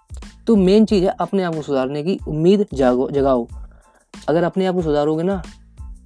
तो 0.46 0.56
मेन 0.56 0.84
चीज़ 0.84 1.04
है 1.04 1.14
अपने 1.20 1.42
आप 1.42 1.54
को 1.54 1.62
सुधारने 1.62 2.02
की 2.02 2.18
उम्मीद 2.28 2.66
जागो, 2.74 3.08
जगाओ। 3.10 3.46
अगर 4.28 4.44
अपने 4.44 4.66
आप 4.66 4.74
को 4.74 4.82
सुधारोगे 4.82 5.22
ना 5.22 5.42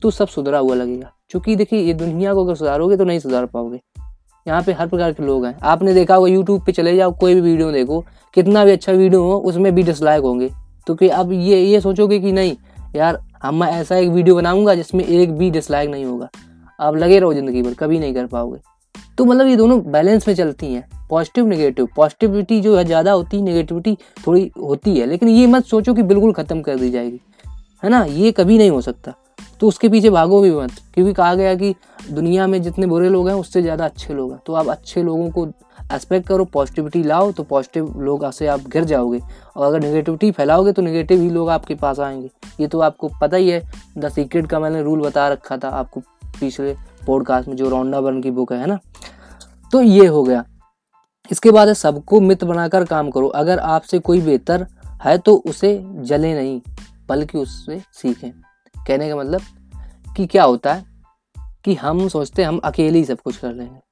तो 0.03 0.11
सब 0.11 0.29
सुधरा 0.29 0.59
हुआ 0.59 0.75
लगेगा। 0.75 1.13
क्योंकि 1.31 1.57
देखिए, 1.57 1.81
ये 1.81 1.95
दुनिया 1.95 2.35
को 2.35 2.45
अगर 2.45 2.55
सुधारोगे 2.55 2.97
तो 2.97 3.05
नहीं 3.05 3.19
सुधार 3.19 3.47
पाओगे। 3.47 3.81
यहाँ 4.49 4.63
पे 4.63 4.73
हर 4.73 4.87
प्रकार 4.89 5.13
के 5.13 5.23
लोग 5.23 5.45
हैं। 5.45 5.57
आपने 5.63 5.95
देखा 5.95 6.15
होगा 6.15 6.29
यूट्यूब 6.29 6.65
पे 6.67 6.73
चले 6.73 6.97
जाओ, 6.97 7.13
कोई 7.13 7.35
भी 7.35 7.41
वीडियो 7.41 7.71
देखो, 7.73 8.01
कितना 8.37 8.65
भी 8.65 8.73
अच्छा 8.73 8.93
वीडियो 8.93 9.23
हो, 9.23 9.37
उसमें 9.39 9.75
भी 9.75 9.83
डिसलाइक 9.83 10.23
होंगे। 10.23 10.51
तो 10.87 10.95
कि 10.95 11.09
अब 11.11 11.33
ये 11.33 11.61
ये 11.63 11.81
सोचोगे 11.81 12.19
कि 12.19 12.33
नहीं, 12.33 12.57
यार 12.97 13.19
हम 13.43 13.61
मैं 13.61 13.71
ऐसा 13.71 13.97
एक 13.97 14.09
वीडियो 14.09 14.37
बनाऊँगा 14.37 14.75
जिसमें 14.75 15.05
एक 15.05 15.33
भी 15.33 15.51
डिसलाइक 15.51 15.91
नहीं 15.91 16.05
होगा। 16.05 16.29
आप 16.79 16.97
लगे 16.97 17.19
रहो 17.19 17.35
ज़िंदगी 17.35 17.63
भर, 17.63 17.75
कभी 17.75 17.99
नहीं 17.99 18.15
कर 18.15 18.27
पाओगे। 18.27 18.59
तो 19.19 19.25
मतलब 19.25 19.47
ये 19.47 19.57
दोनों 19.57 19.81
बैलेंस 19.93 20.29
में 20.29 20.35
चलती 20.35 20.67
हैं 20.67 20.89
पॉजिटिव 21.11 21.47
नेगेटिव 21.47 21.89
पॉजिटिविटी 21.97 22.61
जो 22.61 22.77
है, 22.77 22.85
ज़्यादा 22.85 23.13
होती 23.13 23.37
है 23.37 23.43
नेगेटिविटी 23.43 23.97
थोड़ी 24.27 24.51
होती 24.59 24.99
है। 24.99 25.07
लेकिन 25.07 25.29
ये 25.29 25.47
मत 25.47 25.65
सोचो 25.65 25.95
कि 25.95 26.03
बिल्कुल 26.03 26.33
ख़त्म 26.33 26.61
कर 26.63 26.77
दी 26.77 26.91
जाएगी। 26.91 27.21
है 27.83 27.91
ना? 27.91 28.05
ये 28.05 28.33
कभी 28.33 28.59
नहीं 28.59 28.71
हो 28.71 28.81
सकता। 28.81 29.15
तो 29.61 29.69
उसके 29.69 29.89
पीछे 29.89 30.11
भागो 30.11 30.41
भी 30.43 30.51
मत, 30.51 30.71
क्योंकि 30.95 31.13
कहा 31.13 31.35
गया 31.35 31.55
कि 31.55 31.75
दुनिया 32.11 32.47
में 32.47 32.61
जितने 32.63 32.87
बुरे 32.87 33.09
लोग 33.09 33.29
हैं, 33.29 33.35
उससे 33.37 33.63
ज़्यादा 33.63 33.85
अच्छे 33.85 34.15
लोग 34.15 34.33
हैं। 34.33 34.41
तो 34.47 34.53
आप 34.53 34.69
अच्छे 34.69 35.03
लोगों 35.03 35.31
को 35.31 35.47
एक्सपेक्ट 35.95 36.27
करो 36.29 36.45
पॉजिटिविटी 36.45 37.03
लाओ 37.03 37.31
तो 37.33 37.43
पॉजिटिव 37.43 38.01
लोग 38.01 38.31
से 38.31 38.47
आप 38.47 38.69
गिर 38.69 38.85
जाओगे। 38.85 39.21
और 39.57 39.67
अगर 39.67 39.81
नेगेटिविटी 39.81 40.31
फैलाओगे 40.31 40.73
तो 40.73 40.83
नेगेटिव 40.83 41.21
ही 41.21 41.31
लोग 41.31 41.51
आपके 41.51 41.75
पास 41.75 42.01
आएँगे। 42.01 42.31
ये 42.61 42.67
तो 42.67 42.81
आपको 42.81 43.11
पता 43.21 43.37
ही 43.37 43.49
है 43.51 43.63
द 43.99 44.09
सीक्रेट 44.09 44.47
का 44.47 44.61
मैंने 44.61 44.83
रूल 44.83 45.01
बता 45.01 45.29
रखा 45.29 45.57
था 45.57 45.69
आपको 45.71 46.01
पिछले 46.41 46.75
पॉडकास्ट 47.07 47.49
में, 47.49 47.57
जो 47.57 47.69
रोंडा 47.69 48.01
बर्न 48.01 48.21
की 48.23 48.31
बुक 48.31 48.53
है 48.53 48.67
ना? 48.67 48.79
तो 49.73 49.81
ये 49.83 50.07
हो 50.07 50.23
गया। 50.23 50.45
इसके 51.31 51.51
बाद 51.51 51.69
है, 51.69 51.75
सबको 51.75 52.21
मित्र 52.21 52.47
बनाकर 52.47 52.85
काम 52.85 53.11
करो। 53.11 53.29
अगर 53.29 53.59
आपसे 53.59 53.99
कोई 54.01 54.21
बेहतर 54.21 54.67
है 55.05 55.17
तो 55.19 55.35
उसे 55.47 55.79
जले 56.01 56.35
नहीं, 56.35 56.61
बल्कि 57.09 57.39
उससे 57.39 57.81
सीखें। 57.93 58.31
कहने 58.89 59.09
का 59.09 59.17
मतलब 59.17 59.41
कि 60.17 60.27
क्या 60.27 60.45
होता 60.45 60.73
है 60.75 60.85
कि 61.65 61.75
हम 61.75 62.07
सोचते 62.09 62.43
हैं 62.43 62.49
हम 62.49 62.59
अकेले 62.65 62.99
ही 62.99 63.05
सब 63.05 63.21
कुछ 63.21 63.37
कर 63.37 63.53
रहे 63.53 63.67
हैं 63.67 63.83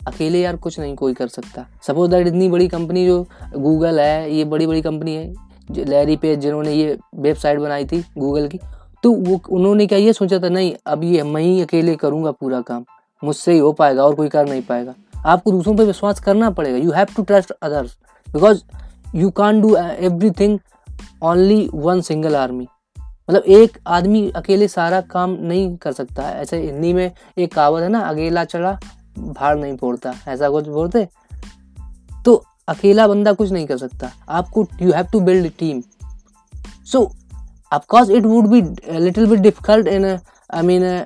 अकेले 0.00 0.40
यार 0.40 0.56
कुछ 0.56 0.78
नहीं 0.80 0.94
कोई 0.96 1.14
कर 1.14 1.28
सकता। 1.28 1.66
सपोज़ 1.86 2.10
दैट 2.10 2.26
इतनी 2.26 2.48
बड़ी 2.48 2.68
कंपनी 2.68 3.06
जो 3.06 3.22
गूगल 3.56 4.00
है, 4.00 4.32
ये 4.32 4.44
बड़ी 4.44 4.66
बड़ी 4.66 4.82
कंपनी 4.82 5.14
है 5.14 5.84
लैरी 5.86 6.16
पेज 6.16 6.38
जिन्होंने 6.38 6.72
ये 6.72 6.96
वेबसाइट 7.16 7.58
बनाई 7.58 7.84
थी 7.84 8.00
गूगल 8.18 8.48
की 8.48 8.58
तो 9.04 9.12
वो 9.12 9.40
उन्होंने 9.50 9.86
क्या 9.86 9.98
ये 9.98 10.12
सोचा 10.12 10.38
था, 10.38 10.48
नहीं, 10.48 10.74
अब 10.86 11.04
ये 11.04 11.22
मैं 11.24 11.42
ही 11.42 11.60
अकेले 11.62 11.94
करूँगा 11.96 12.30
पूरा 12.30 12.60
काम। 12.60 12.84
मुझसे 13.22 13.52
ही 13.52 13.58
हो 13.58 13.72
पाएगा 13.72 14.04
और 14.04 14.14
कोई 14.14 14.28
कर 14.28 14.48
नहीं 14.48 14.62
पाएगा। 14.62 14.94
आपको 15.26 15.50
दूसरों 15.50 15.76
पर 15.76 15.84
विश्वास 15.84 16.20
करना 16.20 16.50
पड़ेगा। 16.50 16.76
You 16.78 16.90
have 16.90 17.06
to 17.16 17.22
trust 17.22 17.50
others 17.52 17.96
because 18.28 18.62
you 19.14 19.30
can 19.30 19.60
do 19.60 19.76
everything 20.30 20.58
only 21.22 21.68
one 21.74 22.00
single 22.00 22.36
army 22.36 22.66
मतलब 23.30 23.42
एक 23.46 23.76
आदमी 23.86 24.30
अकेले 24.36 24.66
सारा 24.68 25.00
काम 25.00 25.36
नहीं 25.40 25.76
कर 25.76 25.92
सकता 25.92 26.22
है। 26.22 26.40
ऐसे 26.42 26.60
हिंदी 26.60 26.92
में 26.92 27.10
एक 27.38 27.52
कहावत 27.54 27.82
है 27.82 27.88
ना, 27.88 28.00
अकेला 28.00 28.44
चढ़ा 28.44 28.72
भार 29.18 29.56
नहीं 29.56 29.76
फोड़ता। 29.76 30.14
ऐसा 30.28 30.48
कुछ 30.50 30.68
बोलते? 30.68 31.06
तो 32.24 32.34
अकेला 32.68 33.06
बंदा 33.08 33.32
कुछ 33.32 33.50
नहीं 33.50 33.66
कर 33.66 33.76
सकता। 33.78 34.10
आपको 34.28 34.66
you 34.82 34.92
have 34.92 35.06
to 35.12 35.20
build 35.20 35.50
team 35.58 35.82
so 36.92 37.04
of course 37.72 38.10
it 38.10 38.24
would 38.24 38.46
be 38.46 38.62
little 38.98 39.26
bit 39.26 39.38
difficult 39.38 39.88
in 39.88 40.16
I 40.54 40.62
mean 40.62 41.04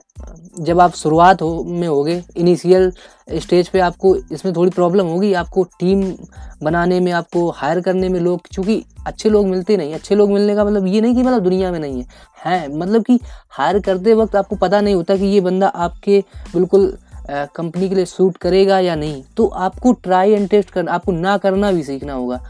जब 0.59 0.81
आप 0.81 0.95
शुरुआत 0.95 1.43
हो, 1.43 1.65
में 1.65 1.87
होगे 1.89 2.23
इनिशियल 2.37 2.91
स्टेज 3.35 3.69
पे 3.69 3.81
आपको 3.81 4.15
इसमें 4.33 4.55
थोड़ी 4.57 4.71
प्रॉब्लम 4.71 5.07
होगी, 5.07 5.33
आपको 5.33 5.63
टीम 5.81 6.03
बनाने 6.63 7.01
में, 7.01 7.11
आपको 7.13 7.49
हायर 7.51 7.81
करने 7.81 8.09
में 8.09 8.19
लोग 8.21 8.41
क्योंकि 8.51 8.83
अच्छे 9.07 9.29
लोग 9.29 9.47
मिलते 9.47 9.77
नहीं, 9.77 9.95
अच्छे 9.95 10.15
लोग 10.15 10.31
मिलने 10.31 10.55
का 10.55 10.65
मतलब 10.65 10.87
ये 10.87 11.01
नहीं 11.01 11.15
कि 11.15 11.23
मतलब 11.23 11.43
दुनिया 11.43 11.73
में 11.73 11.79
नहीं 11.81 12.03
है। 12.03 12.07
हैं 12.45 12.69
मतलब 12.69 13.05
कि 13.05 13.19
हायर 13.51 13.79
करते 13.81 14.15
वक्त 14.15 14.37
आपको 14.37 14.57
पता 14.57 14.81
नहीं 14.81 14.95
होता 14.95 15.17
कि 15.17 15.27
ये 15.27 15.41
बंदा 15.41 15.69
आपके 15.69 16.23
बिल्कुल 16.55 16.93
कंपनी 17.31 17.89
के 17.89 17.95
लिए 17.95 18.05
सूट 18.05 18.37
करेगा 18.37 18.79
या 18.79 18.95
नहीं। 18.95 19.23
तो 19.37 19.47
आपको 19.47 19.93
ट्राई 19.93 20.33
एंड 20.33 20.49
टेस्ट 20.49 20.71
करना, 20.71 20.93
आपको 20.93 21.13
ना 21.13 21.37
करना 21.39 21.73
भी 21.73 21.83
सीखना 21.83 22.13
होगा। 22.13 22.41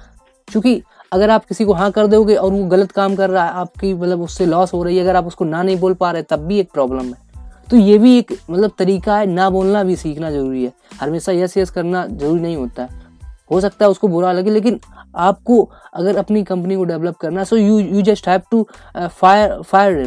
क्योंकि 0.49 0.81
अगर 1.15 1.31
आप 1.31 1.45
किसी 1.45 1.65
को 1.65 1.73
हाँ 1.73 1.91
कर 1.91 2.07
दोगे 2.07 2.35
और 2.35 2.53
वो 2.53 2.65
गलत 2.67 2.93
काम 2.93 3.15
कर 3.17 3.31
रहा 3.31 3.45
है, 3.45 3.51
आपकी 3.53 3.93
मतलब 3.95 4.23
उससे 4.23 4.47
लॉस 4.47 4.73
हो 4.75 4.83
रही 4.83 4.97
है, 4.97 5.03
अगर 5.03 5.17
आप 5.17 5.27
उसको 5.27 5.45
ना 5.45 5.63
नहीं 5.63 5.77
बोल 5.77 5.95
पा 5.95 6.11
रहे, 6.11 6.23
तब 6.23 6.41
भी 6.41 6.59
एक 6.61 6.71
प्रॉब्लम 6.73 7.05
है। 7.05 7.23
तो 7.71 7.77
ये 7.77 7.99
भी 7.99 8.17
एक 8.19 8.33
मतलब 8.51 8.73
तरीका 8.79 9.17
है, 9.17 9.27
ना 9.27 9.49
बोलना 9.51 9.83
भी 9.85 9.97
सीखना 9.97 10.31
ज़रूरी 10.31 10.65
है। 10.65 10.73
हमेशा 11.01 11.33
यस 11.33 11.57
यस 11.57 11.71
करना 11.71 12.07
ज़रूरी 12.07 12.41
नहीं 12.41 12.57
होता 12.57 12.83
है। 12.83 13.03
हो 13.51 13.61
सकता 13.61 13.85
है 13.85 13.91
उसको 13.91 14.09
बुरा 14.09 14.33
लगे, 14.33 14.51
लेकिन 14.51 14.81
आपको 15.17 15.63
अगर 15.95 16.17
अपनी 16.17 16.43
कंपनी 16.45 16.77
को 16.77 16.85
डेवलप 16.85 17.17
करना 17.17 17.45
so 17.45 17.57
you 17.57 17.79
you 17.79 18.03
just 18.03 18.29
have 18.29 18.41
to 18.51 18.67
fire 18.97 19.61
fire 19.63 20.03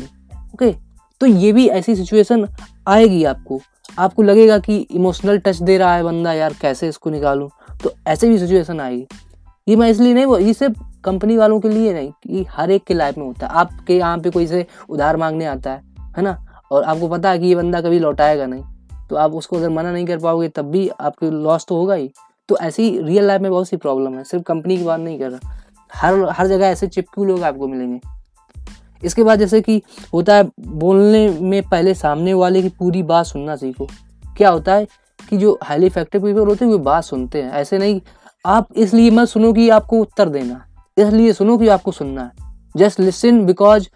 okay 0.54 0.72
तो 1.22 1.26
ये 1.26 1.52
भी 1.52 1.68
ऐसी 1.70 1.96
सिचुएशन 1.96 2.48
आएगी 2.88 3.24
आपको। 3.24 3.60
आपको 4.00 4.24
लगेगा 4.24 4.58
कि 4.60 4.78
इमोशनल 4.78 5.38
टच 5.38 5.62
दे 5.62 5.78
रहा 5.78 5.94
है 5.96 6.04
बंदा, 6.04 6.34
यार 6.34 6.54
कैसे 6.62 6.88
इसको 6.90 7.10
निकालूं? 7.10 7.48
तो 7.84 7.92
ऐसे 8.08 8.30
भी 8.30 8.38
सिचुएशन 8.40 8.80
आएगी। 8.80 9.08
ये 9.68 9.76
मैं 9.76 9.90
इसलिए 9.90 10.14
नहीं 10.14 10.26
वो 10.26 10.38
ये 10.38 10.54
सिर्फ़ 10.54 10.84
कंपनी 11.08 11.38
वालों 11.38 11.60
के 11.60 11.70
लिए 11.70 11.94
नहीं, 11.94 12.12
कि 12.12 12.44
हर 12.44 12.72
एक 12.72 12.84
के 12.84 12.94
लाइफ 12.94 13.18
में 13.18 13.26
होता 13.26 13.48
है। 13.48 13.54
आपके 13.54 13.98
यहाँ 13.98 14.18
पे 14.18 14.30
कोई 14.30 14.48
से 14.48 14.66
उधार 14.90 15.18
मांगने 15.18 15.46
आता 15.46 15.72
है 15.72 15.82
है 16.18 16.24
ना? 16.24 16.62
और 16.72 16.84
आपको 16.84 17.08
पता 17.08 17.30
है 17.30 17.40
कि 17.40 17.46
ये 17.46 17.56
बंदा 17.56 17.82
कभी 17.82 18.00
लौटाएगा 18.00 18.46
नहीं। 18.46 18.64
तो 19.10 19.16
आप 19.16 19.34
उसको 19.34 19.58
अगर 19.58 19.70
मना 19.70 19.92
नहीं 19.92 20.06
कर 20.06 20.18
पाओगे, 20.18 20.48
तब 20.48 20.66
भी 20.66 20.90
आपके 20.90 21.32
लॉस 21.32 21.66
तो 21.68 21.76
होगा 21.76 21.94
ही। 21.94 22.12
तो 22.50 22.58
ऐसी 22.58 23.02
रियल 23.02 23.24
लाइफ 23.24 23.42
में 23.42 23.52
बहुत 23.52 23.68
सी 23.68 23.78
प्रॉब्लम 23.78 24.14
है, 24.14 24.24
सिर्फ़ 24.24 24.44
कंपनी 24.44 24.78
की 24.78 24.84
बात 24.84 25.00
नहीं 25.00 25.20
कर 25.20 25.32
रहा। 25.32 25.58
हर 25.94 26.30
हर 26.30 26.48
जगह 26.48 26.66
ऐसे 26.66 26.88
चिपकू 26.88 27.26
लोग 27.26 27.44
आपको 27.44 27.68
मिलेंगे। 27.68 28.00
इसके 29.04 29.24
बाद 29.24 29.40
जैसे 29.40 29.62
कि 29.62 29.82
होता 30.14 30.36
है, 30.36 30.52
बोलने 30.60 31.30
में 31.42 31.64
पहले 31.64 31.94
सामने 31.94 32.34
वाले 32.34 32.62
की 32.62 32.70
पूरी 32.70 33.04
बात 33.04 33.26
सुनना 33.26 33.56
सीखो। 33.56 33.88
क्या 34.38 34.50
होता 34.50 34.74
है 34.74 34.88
कि 35.30 35.38
जो 35.38 35.60
हाईली 35.64 35.86
इफ़ेक्टिव 35.86 36.24
पीपल 36.24 36.40
होते 36.40 36.66
हैं, 36.66 36.72
वो 36.72 36.78
बात 36.78 37.04
सुनते 37.04 37.42
हैं। 37.42 37.52
ऐसे 37.52 37.78
नहीं, 37.78 38.02
आप 38.46 38.68
इसलिए 38.76 39.12
मत 39.12 39.28
सुनो 39.28 39.54
कि 39.54 39.70
आपको 39.70 39.98
उत्तर 39.98 40.30
देना। 40.30 40.67
इसलिए 40.98 41.34
सुनो 41.34 41.58
कि 41.58 41.68
आपको 41.68 41.92
सुनना 41.92 42.24
है। 42.24 42.32
Just 42.78 43.00
listen 43.00 43.46
because 43.46 43.88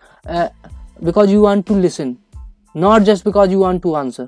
because 1.04 1.30
you 1.30 1.42
want 1.42 1.66
to 1.68 1.76
listen 1.76 2.16
not 2.76 3.02
just 3.02 3.26
because 3.26 3.52
you 3.52 3.60
want 3.60 3.82
to 3.84 3.94
answer 3.94 4.26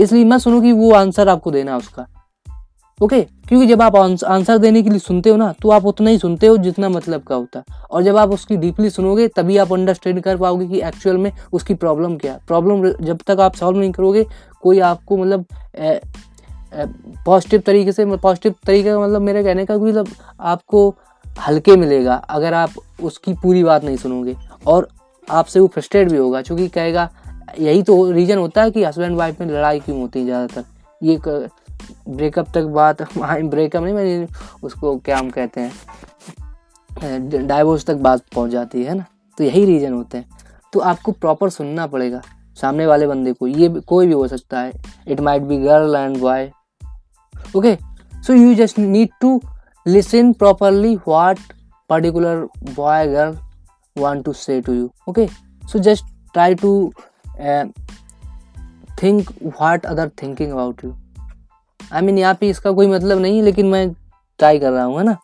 इसलिए 0.00 0.24
मत 0.24 0.40
सुनो 0.40 0.60
कि 0.60 0.72
वो 0.72 0.92
आंसर 0.94 1.28
आपको 1.28 1.50
देना 1.50 1.72
है 1.72 1.78
उसका। 1.78 2.06
Okay 2.98 3.16
okay? 3.16 3.48
क्योंकि 3.48 3.66
जब 3.66 3.82
आप 3.82 3.96
आंसर 3.96 4.58
देने 4.58 4.82
के 4.82 4.90
लिए 4.90 4.98
सुनते 4.98 5.30
हो 5.30 5.36
ना 5.36 5.52
तो 5.62 5.70
आप 5.70 5.86
उतना 5.86 6.10
ही 6.10 6.18
सुनते 6.18 6.46
हो 6.46 6.56
जितना 6.58 6.88
मतलब 6.88 7.22
का 7.22 7.34
होता 7.34 7.58
है। 7.58 7.84
और 7.90 8.02
जब 8.02 8.16
आप 8.16 8.30
उसकी 8.30 8.56
डीपली 8.56 8.90
सुनोगे, 8.90 9.28
तभी 9.28 9.56
आप 9.56 9.72
अंडरस्टैंड 9.72 10.20
कर 10.20 10.36
पाओगे 10.36 10.66
कि 10.66 10.80
एक्चुअल 10.80 11.16
में 11.18 11.30
उसकी 11.52 11.74
प्रॉब्लम 11.74 12.16
क्या 12.16 12.32
है। 12.32 12.40
प्रॉब्लम 12.46 12.88
जब 13.00 13.20
तक 13.26 13.40
आप 13.40 13.54
सॉल्व 13.54 13.78
नहीं 13.78 13.92
करोगे, 13.92 14.24
कोई 14.62 14.78
आपको 14.80 15.16
मतलब 15.16 15.44
पॉजिटिव 17.26 17.62
तरीके 17.66 17.92
से 17.92 18.04
पॉजिटिव 18.06 18.54
तरीके 18.66 18.90
का 18.90 18.98
मतलब 19.00 19.22
मेरे 19.22 19.42
कहने 19.44 19.64
का 19.66 19.76
मतलब 19.76 20.08
आपको 20.40 20.94
हल्के 21.36 21.76
मिलेगा, 21.76 22.14
अगर 22.14 22.54
आप 22.54 22.70
उसकी 23.02 23.34
पूरी 23.34 23.62
बात 23.64 23.84
नहीं 23.84 23.96
सुनोगे। 23.96 24.36
और 24.66 24.88
आपसे 25.28 25.60
वो 25.60 25.66
फ्रस्ट्रेट 25.66 26.10
भी 26.10 26.16
होगा, 26.16 26.42
क्योंकि 26.42 26.68
कहेगा, 26.68 27.08
यही 27.58 27.82
तो 27.82 28.10
रीज़न 28.12 28.38
होता 28.38 28.62
है 28.62 28.70
कि 28.70 28.84
हस्बैंड 28.84 29.16
वाइफ 29.16 29.40
में 29.40 29.46
लड़ाई 29.46 29.80
क्यों 29.80 30.00
होती 30.00 30.18
है 30.18 30.24
ज़्यादातर? 30.24 30.64
ये 31.02 31.18
ब्रेकअप 32.08 32.52
तक 32.54 32.64
बात 32.64 33.02
ब्रेकअप 33.16 33.82
नहीं, 33.82 33.94
मैंने 33.94 34.26
उसको 34.62 34.96
क्या 34.96 35.18
हम 35.18 35.30
कहते 35.30 35.60
हैं 35.60 35.72
डाइवोर्स 37.46 37.84
तक 37.86 37.96
बात 37.96 38.22
पहुँच 38.34 38.50
जाती 38.50 38.82
है 38.84 38.94
ना? 38.94 39.04
तो 39.38 39.44
यही 39.44 39.64
रीज़न 39.64 39.92
होते 39.92 40.18
हैं। 40.18 40.28
तो 40.72 40.80
आपको 40.80 41.12
प्रॉपर 41.12 41.50
सुनना 41.50 41.86
पड़ेगा, 41.86 42.20
सामने 42.58 42.86
वाले 42.86 43.06
बंदे 43.06 43.32
को। 43.32 43.46
ये 43.46 43.68
कोई 43.68 44.06
भी 44.06 44.12
हो 44.12 44.26
सकता 44.28 44.60
है। 44.60 44.72
It 45.08 45.20
might 45.20 45.42
be 45.42 45.56
girl 45.58 45.94
and 45.96 46.18
boy 46.20 46.50
okay 47.56 47.74
so 48.22 48.32
you 48.32 48.54
just 48.54 48.78
need 48.78 49.08
to 49.20 49.40
listen 49.86 50.32
properly 50.32 50.94
what 51.08 51.38
particular 51.90 52.46
boy 52.76 53.06
girl 53.06 53.36
want 53.96 54.24
to 54.24 54.32
say 54.32 54.60
to 54.60 54.72
you 54.72 54.90
okay 55.08 55.26
so 55.62 55.78
just 55.78 56.04
try 56.34 56.54
to 56.54 56.92
think 59.02 59.30
what 59.42 59.86
other 59.86 60.08
thinking 60.22 60.50
about 60.52 60.84
you 60.84 60.94
I 61.80 62.02
mean 62.02 62.18
यहाँ 62.18 62.34
पे 62.40 62.48
इसका 62.50 62.70
कोई 62.72 62.86
मतलब 62.86 63.18
नहीं 63.18 63.36
है, 63.38 63.44
लेकिन 63.44 63.66
मैं 63.66 63.90
try 64.38 64.58
कर 64.58 64.70
रहा 64.70 64.84
हूँ, 64.84 64.98
है 64.98 65.04
ना? 65.04 65.16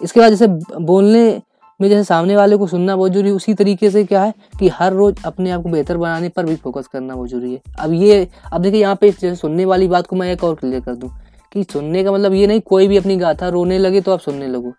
इसके 0.00 0.20
बाद 0.20 0.30
जैसे 0.30 0.46
बोलने 0.80 1.42
में 1.80 1.88
जैसे 1.88 2.04
सामने 2.04 2.36
वाले 2.36 2.56
को 2.56 2.66
सुनना 2.66 2.96
बहुत 2.96 3.12
ज़रूरी 3.12 3.28
है, 3.28 3.34
उसी 3.34 3.54
तरीके 3.54 3.90
से 3.90 4.04
क्या 4.04 4.22
है 4.22 4.32
कि 4.58 4.68
हर 4.68 4.92
रोज 4.92 5.24
अपने 5.26 5.50
आप 5.50 5.62
को 5.62 5.68
बेहतर 5.68 5.96
बनाने 5.96 6.28
पर 6.28 6.46
भी 6.46 6.56
फोकस 6.56 6.86
करना 6.86 7.14
बहुत 7.14 7.28
ज़रूरी 7.30 7.52
है। 7.52 7.60
अब 7.78 7.92
ये, 7.92 8.28
अब 8.52 8.62
देखिए 8.62 8.80
यहाँ 8.80 8.96
पे 8.96 9.10
जैसे 9.10 9.34
सुनने 9.36 9.64
वाली 9.64 9.88
बात 9.88 10.06
को 10.06 10.16
मैं 10.16 10.32
एक 10.32 10.44
और 10.44 10.54
क्लियर 10.54 10.80
कर 10.80 10.94
दूँ। 10.94 11.10
कि 11.56 11.64
सुनने 11.72 12.04
का 12.04 12.12
मतलब 12.12 12.32
ये 12.32 12.46
नहीं, 12.46 12.60
कोई 12.60 12.88
भी 12.88 12.96
अपनी 12.96 13.16
गाथा 13.16 13.48
रोने 13.48 13.78
लगे 13.78 14.00
तो 14.00 14.12
आप 14.12 14.20
सुनने 14.20 14.46
लगो। 14.46 14.72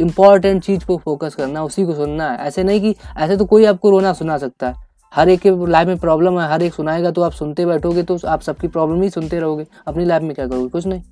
इंपॉर्टेंट 0.00 0.64
चीज़ 0.64 0.86
को 0.86 0.96
फोकस 0.96 1.34
करना, 1.34 1.64
उसी 1.64 1.84
को 1.84 1.94
सुनना 1.94 2.30
है। 2.30 2.38
ऐसे 2.38 2.64
नहीं 2.64 2.80
कि, 2.80 2.96
ऐसे 3.16 3.36
तो 3.36 3.44
कोई 3.44 3.64
आपको 3.64 3.90
रोना 3.90 4.12
सुना 4.12 4.38
सकता 4.38 4.70
है। 4.70 4.74
हर 5.14 5.28
एक 5.28 5.40
के 5.40 5.66
लाइफ 5.66 5.88
में 5.88 5.98
प्रॉब्लम 5.98 6.40
है, 6.40 6.48
हर 6.48 6.62
एक 6.62 6.74
सुनाएगा 6.74 7.10
तो 7.10 7.22
आप 7.22 7.32
सुनते 7.32 7.66
बैठोगे 7.66 8.02
तो 8.02 8.18
आप 8.26 8.40
सबकी 8.40 8.68
प्रॉब्लम 8.68 9.02
ही 9.02 9.10
सुनते 9.10 9.40
रहोगे। 9.40 9.66
अपनी 9.86 10.04
लाइफ 10.04 10.22
में 10.22 10.34
क्या 10.34 10.48
करोगे? 10.48 10.68
कुछ 10.68 10.86
नहीं। 10.86 11.02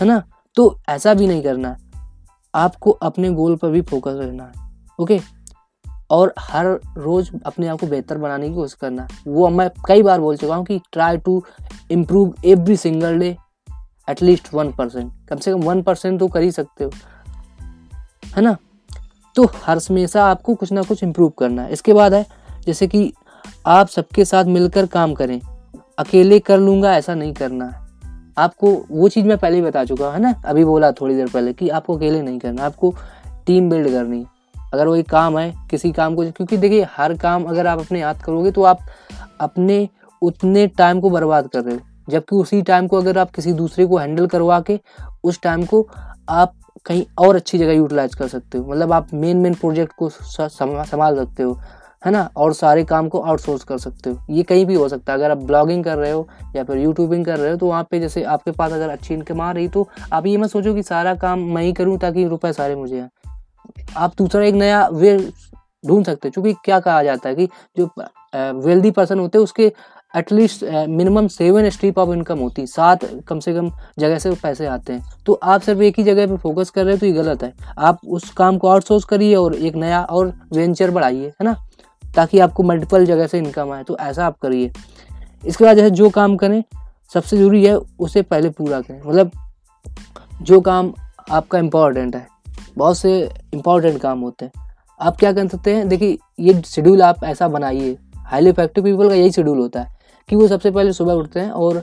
है 0.00 0.04
ना? 0.04 0.22
तो 0.54 0.80
ऐसा 0.88 1.14
भी 1.14 1.26
नहीं 1.26 1.42
करना। 1.42 1.76
आपको 2.54 2.90
अपने 2.90 3.30
गोल 3.30 3.56
पर 3.56 3.70
भी 3.70 3.80
फोकस 3.80 4.12
रहना 4.14 4.44
है। 4.44 4.50
ओके 5.00 5.20
और 6.10 6.34
हर 6.38 6.80
रोज 6.96 7.30
अपने 7.46 7.68
आप 7.68 7.80
को 7.80 7.86
बेहतर 7.86 8.18
बनाने 8.18 8.48
की 8.48 8.54
कोशिश 8.54 8.74
करना। 8.74 9.08
वो 9.26 9.48
मैं 9.48 9.70
कई 9.88 10.02
बार 10.02 10.20
बोल 10.20 10.36
चुका 10.36 10.54
हूँ 10.54 10.64
कि 10.64 10.80
try 10.92 11.16
to 11.16 11.44
improve 11.90 12.34
every 12.44 12.76
single 12.76 13.18
day 13.18 13.36
at least 14.08 14.54
one 14.54 14.72
percent 14.72 15.12
कम 15.28 15.36
से 15.36 15.52
कम 15.52 15.60
वन 15.60 15.82
परसेंट 15.82 16.20
तो 16.20 16.28
कर 16.28 16.42
ही 16.42 16.52
सकते 16.52 16.84
हो। 16.84 16.90
है 18.36 18.42
ना? 18.42 18.56
तो 19.34 19.50
हर 19.66 19.78
हमेशा 19.78 20.30
आपको 20.30 20.54
कुछ 20.54 20.72
ना 20.72 20.82
कुछ 20.82 21.02
इम्प्रूव 21.02 21.30
करना 21.30 21.62
है। 21.62 21.72
इसके 21.72 21.92
बाद 21.92 22.14
है, 22.14 22.26
जैसे 22.66 22.86
कि 22.86 23.12
आप 23.66 23.88
सबके 23.88 24.24
साथ 24.24 24.44
मिलकर 24.44 24.86
काम 24.86 25.14
करें। 25.14 25.40
अकेले 25.98 26.38
कर 26.38 26.58
लूँगा, 26.58 26.96
ऐसा 26.96 27.14
नहीं 27.14 27.34
करना 27.34 27.64
है। 27.64 27.88
आपको 28.38 28.86
वो 28.90 29.08
चीज़ 29.08 29.26
मैं 29.26 29.38
पहले 29.38 29.56
ही 29.56 29.62
बता 29.62 29.84
चुका 29.84 30.12
है 30.12 30.20
ना? 30.20 30.42
अभी 30.46 30.64
बोला 30.64 30.92
थोड़ी 30.92 31.14
देर 31.14 31.28
पहले 31.28 31.52
कि 31.52 31.68
आपको 31.68 31.96
अकेले 31.96 32.22
नहीं 32.22 32.38
करना, 32.38 32.64
आपको 32.64 32.94
टीम 33.46 33.70
बिल्ड 33.70 33.88
करनी। 33.88 34.26
अगर 34.74 34.86
वही 34.86 35.02
काम 35.02 35.38
है, 35.38 35.54
किसी 35.70 35.92
काम 35.92 36.14
को, 36.14 36.22
क्योंकि 36.22 36.56
देखिए, 36.56 36.86
हर 36.96 37.14
काम 37.14 37.44
अगर 37.44 37.66
आप 37.66 37.78
अपने 37.78 38.02
हाथ 38.02 38.14
करोगे 38.14 38.50
तो 38.50 38.62
आप 38.62 38.78
अपने, 39.40 39.88
उतने 40.22 40.66
टाइम 40.66 41.00
को 41.00 41.10
बर्बाद 41.10 41.46
कर 41.46 41.60
रहे 41.60 41.74
हो। 41.74 41.80
जबकि 42.08 42.36
उसी 42.36 42.60
टाइम 42.62 42.86
को 42.88 42.96
अगर 42.96 43.18
आप 43.18 43.30
किसी 43.30 43.52
दूसरे 43.54 43.86
को 43.86 43.98
हैंडल 43.98 44.26
करवा 44.26 44.60
के 44.60 44.78
उस 45.24 45.40
टाइम 45.42 45.64
को 45.64 45.86
आप 46.28 46.54
कहीं 46.86 47.04
और 47.18 47.36
अच्छी 47.36 47.58
जगह 47.58 47.72
यूटिलाइज 47.72 48.14
कर 48.14 48.28
सकते 48.28 48.58
हो। 48.58 48.64
मतलब 48.66 48.92
आप 48.92 49.08
मेन 49.14 49.36
मेन 49.36 49.54
प्रोजेक्ट 49.54 49.92
को 49.98 50.08
संभाल 50.10 51.16
सकते 51.16 51.42
हो, 51.42 51.58
है 52.02 52.12
ना? 52.12 52.28
और 52.36 52.52
सारे 52.54 52.84
काम 52.84 53.08
को 53.08 53.20
आउटसोर्स 53.20 53.64
कर 53.64 53.78
सकते 53.78 54.10
हो। 54.10 54.18
ये 54.30 54.42
कहीं 54.42 54.66
भी 54.66 54.74
हो 54.74 54.88
सकता 54.88 55.12
है। 55.12 55.18
अगर 55.18 55.30
आप 55.30 55.38
ब्लॉगिंग 55.38 55.84
कर 55.84 55.96
रहे 55.96 56.10
हो 56.10 56.26
या 56.56 56.64
फिर 56.64 56.78
यूट्यूबिंग 56.78 57.24
कर 57.24 57.38
रहे 57.38 57.50
हो 57.50 57.56
तो 57.56 57.66
वहाँ 57.66 57.86
पे 57.90 58.00
जैसे 58.00 58.22
आपके 58.24 58.50
पास 58.50 58.72
अगर 58.72 58.88
अच्छी 58.88 59.14
इनकम 59.14 59.40
आ 59.40 59.50
रही 59.52 59.68
तो 59.68 59.88
आप 60.12 60.26
ये 60.26 60.36
मत 60.36 60.50
सोचो 60.50 60.74
कि 60.74 60.82
सारा 60.82 61.14
काम 61.16 61.40
मैं 61.54 61.62
ही 61.62 61.72
करूँ 61.72 61.98
ताकि 61.98 62.26
रुपए 62.26 62.52
सारे 62.52 62.76
मुझे 62.76 63.00
आए। 63.00 63.08
आप 63.96 64.12
दूसरा 64.18 64.44
एक 64.44 64.54
नया 64.54 64.86
वे 64.88 65.16
ढूंढ 65.84 66.04
सकते 66.06 66.28
हो 66.28 66.32
क्योंकि 66.32 66.52
क्या 66.64 66.80
कहा 66.80 67.02
जाता 67.02 67.28
है 67.28 67.34
कि 67.34 67.48
जो 67.76 67.86
वेल्दी 68.32 68.90
पर्सन 68.90 69.18
होते 69.18 69.38
हैं, 69.38 69.42
उसके 69.44 69.72
at least 70.16 70.64
minimum 70.88 71.26
seven 71.28 71.68
stream 71.70 71.98
of 71.98 72.10
income 72.10 72.38
होती 72.38 72.62
है। 72.62 72.66
सात 72.66 73.04
कम 73.28 73.38
से 73.40 73.52
कम 73.54 73.70
जगह 73.98 74.18
से 74.18 74.30
पैसे 74.42 74.66
आते 74.66 74.92
हैं। 74.92 75.12
तो 75.26 75.32
आप 75.34 75.60
सिर्फ़ 75.60 75.82
एक 75.82 75.98
ही 75.98 76.04
जगह 76.04 76.26
पे 76.26 76.36
फोकस 76.36 76.70
कर 76.70 76.84
रहे 76.84 76.94
हो 76.94 76.98
तो 76.98 77.06
ये 77.06 77.12
गलत 77.12 77.42
है। 77.42 77.52
आप 77.78 78.00
उस 78.06 78.30
काम 78.30 78.58
को 78.58 78.68
आउटसोर्स 78.68 79.04
करिए 79.04 79.34
और 79.34 79.54
एक 79.54 79.74
नया 79.76 80.02
और 80.02 80.32
वेंचर 80.52 80.90
बढ़ाइए, 80.90 81.26
है 81.26 81.44
ना? 81.44 81.56
ताकि 82.16 82.38
आपको 82.38 82.62
मल्टीपल 82.62 83.04
जगह 83.06 83.26
से 83.26 83.38
इनकम 83.38 83.72
आए 83.72 83.82
तो 83.82 83.96
ऐसा 83.98 84.26
आप 84.26 84.38
करिए। 84.38 84.72
इसके 85.42 85.64
बाद 85.64 85.76
जैसे 85.76 85.90
जो 85.90 86.08
काम 86.10 86.36
करें, 86.36 86.62
सबसे 87.14 87.36
ज़रूरी 87.36 87.64
है 87.64 87.76
उसे 87.76 88.22
पहले 88.22 88.50
पूरा 88.50 88.80
करें। 88.80 89.00
मतलब 89.00 89.30
जो 90.42 90.60
काम 90.60 90.92
आपका 91.30 91.58
इम्पोर्टेंट 91.58 92.16
है, 92.16 92.26
बहुत 92.76 92.98
से 92.98 93.20
इम्पोर्टेंट 93.54 94.00
काम 94.00 94.20
होते 94.20 94.44
हैं। 94.44 94.66
आप 95.00 95.16
क्या 95.16 95.32
कर 95.32 95.48
सकते 95.48 95.74
हैं, 95.74 95.88
देखिए 95.88 96.18
ये 96.40 96.60
शेड्यूल 96.62 97.02
आप 97.02 97.24
ऐसा 97.24 97.48
बनाइए 97.48 97.96
हाईली 98.28 98.50
इफ़ेक्टिव 98.50 98.84
पीपल 98.84 99.08
का 99.08 99.14
यही 99.14 99.30
शेड्यूल 99.30 99.58
होता 99.58 99.80
है 99.80 99.96
कि 100.28 100.36
वो 100.36 100.48
सबसे 100.48 100.70
पहले 100.70 100.92
सुबह 100.92 101.12
उठते 101.12 101.40
हैं 101.40 101.50
और 101.50 101.82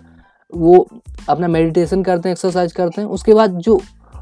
वो 0.53 0.87
अपना 1.29 1.47
मेडिटेशन 1.47 2.03
करते 2.03 2.29
हैं 2.29 2.33
एक्सरसाइज 2.33 2.71
करते 2.71 3.01
हैं। 3.01 3.07
उसके 3.09 3.33
बाद 3.33 3.57
जो 3.59 3.79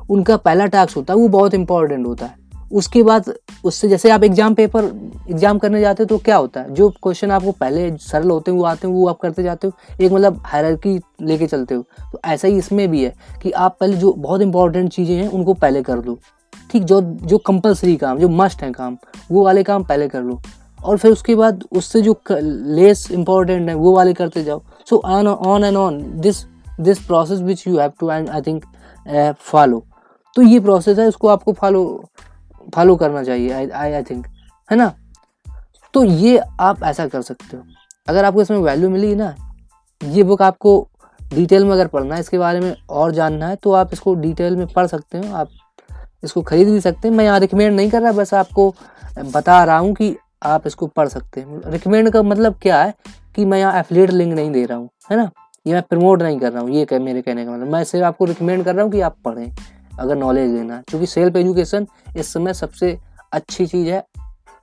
उनका 0.10 0.38
पहला 0.38 0.66
टास्क 0.66 0.96
होता 0.98 1.14
है, 1.14 1.20
वो 1.20 1.28
बहुत 1.28 1.54
इंपॉर्टेंट 1.54 2.06
होता 2.08 2.26
है। 2.26 2.42
उसके 2.72 3.02
बाद 3.04 3.34
उससे 3.66 3.88
जैसे 3.90 4.10
आप 4.10 4.24
एग्ज़ाम 4.24 4.54
पेपर 4.54 4.84
एग्ज़ाम 5.30 5.58
करने 5.58 5.82
जाते 5.82 6.04
हो 6.04 6.08
तो 6.08 6.18
क्या 6.18 6.36
होता 6.36 6.62
है? 6.62 6.74
जो 6.74 6.90
क्वेश्चन 7.04 7.32
आपको 7.32 7.52
पहले 7.52 7.90
सरल 7.98 8.30
होते 8.30 8.52
हैं, 8.52 8.58
वो 8.58 8.64
आते 8.66 8.88
हैं, 8.88 8.94
वो 8.96 9.08
आप 9.08 9.20
करते 9.20 9.44
जाते 9.44 9.68
हो। 9.68 9.74
एक 10.02 10.12
मतलब 10.12 10.42
हायरार्की 10.46 11.00
लेके 11.22 11.48
चलते 11.48 11.76
हो। 11.76 11.86
तो 12.12 12.20
ऐसा 12.26 12.48
ही 12.48 12.58
इसमें 12.58 12.88
भी 12.92 13.04
है 13.04 13.14
कि 13.44 13.52
आप 13.52 13.78
पहले 13.80 13.98
जो 13.98 14.14
बहुत 14.14 14.42
इंपॉर्टेंट 14.42 14.92
चीज़ें 14.92 15.16
हैं, 15.16 15.28
उनको 15.28 15.54
पहले 15.54 15.84
कर 15.84 16.00
दो 16.00 16.18
ठीक, 16.72 16.84
जो 16.84 17.02
जो 17.02 17.38
कंपलसरी 17.38 17.96
काम, 17.96 18.20
जो 18.20 18.30
मस्ट 18.30 18.64
है 18.64 18.72
काम, 18.72 18.98
वो 19.32 19.44
वाले 19.46 19.64
काम 19.64 19.84
पहले 19.84 20.08
कर 20.08 20.22
लो। 20.22 20.42
और 20.84 20.98
फिर 20.98 21.12
उसके 21.12 21.36
बाद 21.36 21.64
उससे 21.72 22.02
जो 22.02 22.16
लेस 22.30 23.10
इम्पोर्टेंट 23.12 23.70
है, 23.70 23.76
वो 23.76 23.96
वाले 23.96 24.14
करते 24.14 24.44
जाओ। 24.44 24.62
So 24.90 25.02
on 25.06 25.28
on 25.28 25.64
and 25.64 25.78
on 25.78 26.02
this 26.22 26.44
this 26.80 27.00
process 27.06 27.40
which 27.42 27.68
you 27.68 27.78
have 27.78 27.92
to 28.00 28.12
and 28.12 28.30
I 28.30 28.42
think 28.42 28.66
follow 29.42 29.84
तो 30.36 30.42
ये 30.42 30.60
प्रोसेस 30.60 31.00
है, 31.00 31.08
उसको 31.08 31.28
आपको 31.28 31.54
फॉलो 31.54 32.04
फॉलो 32.76 32.96
करना 32.96 33.24
चाहिए 33.24 33.52
आई 33.52 33.92
आई 33.92 34.04
थिंक 34.04 34.28
है 34.70 34.78
ना? 34.78 34.94
तो 35.94 36.04
ये 36.04 36.38
आप 36.38 36.84
ऐसा 36.84 37.08
कर 37.08 37.22
सकते 37.22 37.58
हो। 37.58 37.64
अगर 38.08 38.26
आपको 38.26 38.42
इसमें 38.42 38.58
वैल्यू 38.60 38.90
मिली 38.90 39.14
ना, 39.16 39.36
ये 40.02 40.24
बुक 40.24 40.42
आपको 40.42 40.88
डिटेल 41.22 41.66
में 41.66 41.72
अगर 41.72 41.88
पढ़ना 41.88 42.16
है, 42.16 42.22
इसके 42.22 42.38
बारे 42.38 42.60
में 42.60 42.76
और 42.92 43.12
जानना 43.12 43.48
है 43.48 43.56
तो 43.56 43.72
आप 43.74 43.94
इसको 43.94 44.14
डिटेल 44.16 44.56
में 44.56 44.66
पढ़ 44.68 44.88
सकते 44.88 45.18
हो। 45.18 45.36
आप 45.36 45.50
इसको 46.24 46.42
खरीद 46.42 46.70
भी 46.70 46.80
सकते 46.82 47.08
हैं। 47.08 47.16
मैं 47.16 47.26
यहाँ 47.26 47.40
रिकमेंड 47.40 47.76
नहीं 47.76 47.90
कर 47.90 48.02
रहा, 48.02 48.12
बस 48.12 48.34
आपको 48.34 48.74
बता 49.26 49.64
रहा 49.64 49.78
हूँ 49.78 49.94
कि 49.94 50.16
आप 50.44 50.68
इसको 50.68 50.88
पढ़ 50.88 51.08
सकते 51.08 51.42
हैं। 51.42 51.62
रिकमेंड 51.66 52.10
का 52.10 52.22
मतलब 52.24 52.56
क्या 52.62 52.82
है 52.84 52.94
कि 53.36 53.46
मैं 53.46 53.60
यहाँ 53.60 53.80
एफिलेट 53.80 54.10
लिंक 54.10 54.34
नहीं 54.34 54.52
दे 54.52 54.66
रहा 54.66 54.78
हूँ, 54.78 54.90
है 55.12 55.18
ना? 55.18 55.30
ये 55.66 55.74
मैं 55.74 55.82
प्रमोट 55.82 56.22
नहीं 56.22 56.40
कर 56.40 56.52
रहा 56.52 56.62
हूँ, 56.62 56.70
ये 56.72 56.86
कह, 56.86 57.00
मेरे 57.00 57.22
कहने 57.22 57.46
का 57.46 57.52
मतलब। 57.52 57.72
मैं 57.74 57.84
सिर्फ़ 57.84 58.06
आपको 58.06 58.26
रिकमेंड 58.26 58.64
कर 58.66 58.76
रहा 58.76 58.84
हूँ 58.84 58.92
कि 58.92 59.02
आप 59.02 59.16
पढ़ें, 59.26 59.52
अगर 60.00 60.16
नॉलेज 60.16 60.52
लेना 60.52 60.76
है। 60.76 60.84
क्योंकि 60.88 61.08
सेल्फ 61.08 61.36
एजुकेशन 61.36 61.88
इस 62.18 62.34
समय 62.34 62.54
सबसे 62.54 62.98
अच्छी 63.34 63.66
चीज़ 63.66 63.90
है, 63.90 64.04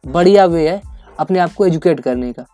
बढ़िया 0.04 0.44
वे 0.46 0.68
है 0.68 0.80
अपने 1.18 1.38
आप 1.38 1.52
को 1.52 1.66
एजुकेट 1.66 2.00
करने 2.00 2.32
का, 2.32 2.44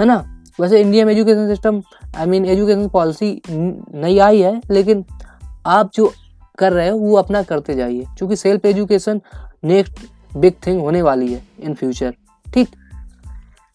है 0.00 0.06
ना? 0.06 0.16
वैसे 0.58 0.80
इंडिया 0.80 1.04
में 1.06 1.12
education 1.12 1.48
system 1.48 1.82
I 2.16 2.26
mean 2.26 2.44
education 2.46 2.88
policy 2.88 3.40
नई 3.48 4.18
आई 4.18 4.40
है, 4.40 4.60
लेकिन 4.70 5.04
आप 5.66 5.90
जो 5.94 6.12
कर 6.58 6.72
रहे 6.72 6.88
हो, 6.88 6.98
वो 6.98 7.16
अपना 7.16 7.42
करते 7.42 7.74
जाइए। 7.74 8.06
क्योंकि 8.18 8.36
self 8.36 8.64
education 8.66 9.20
next 9.64 10.06
big 10.36 10.54
thing 10.66 10.80
होने 10.80 11.02
वाली 11.02 11.32
है 11.32 11.42
इन 11.60 11.74
फ्यूचर 11.74 12.14
ठीक। 12.56 12.68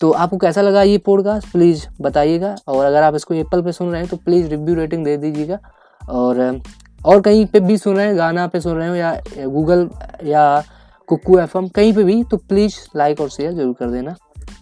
तो 0.02 0.12
आपको 0.12 0.38
कैसा 0.38 0.62
लगा 0.62 0.82
ये 0.84 0.98
पॉडकास्ट 0.98 1.52
प्लीज़ 1.52 1.86
बताइएगा। 2.02 2.56
और 2.68 2.86
अगर 2.86 3.04
आप 3.04 3.16
इसको 3.16 3.34
एप्पल 3.34 3.62
पे 3.62 3.72
सुन 3.72 3.90
रहे 3.92 4.02
हैं 4.02 4.10
तो 4.10 4.18
प्लीज़ 4.18 4.48
रिव्यू 4.48 4.76
रेटिंग 4.76 5.04
दे 5.06 5.18
दीजिएगा। 5.18 5.60
और 6.02 6.62
और 7.06 7.22
कहीं 7.22 7.46
पे 7.46 7.60
भी 7.60 7.78
सुन 7.78 7.96
रहे 7.96 8.06
हैं, 8.06 8.18
गाना 8.18 8.48
पे 8.48 8.60
सुन 8.62 8.78
रहे 8.78 8.88
हो 8.90 8.96
या 8.96 9.14
गूगल 9.40 9.90
या 10.24 10.64
कुकू 11.10 11.38
एफएम 11.40 11.68
कहीं 11.68 11.94
पे 11.94 12.04
भी 12.04 12.24
तो 12.24 12.38
प्लीज़ 12.38 12.76
लाइक 12.96 13.22
और 13.22 13.30
शेयर 13.30 13.54
ज़रूर 13.54 13.74
कर 13.80 13.90
देना। 13.90 14.16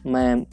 मैं 0.05 0.43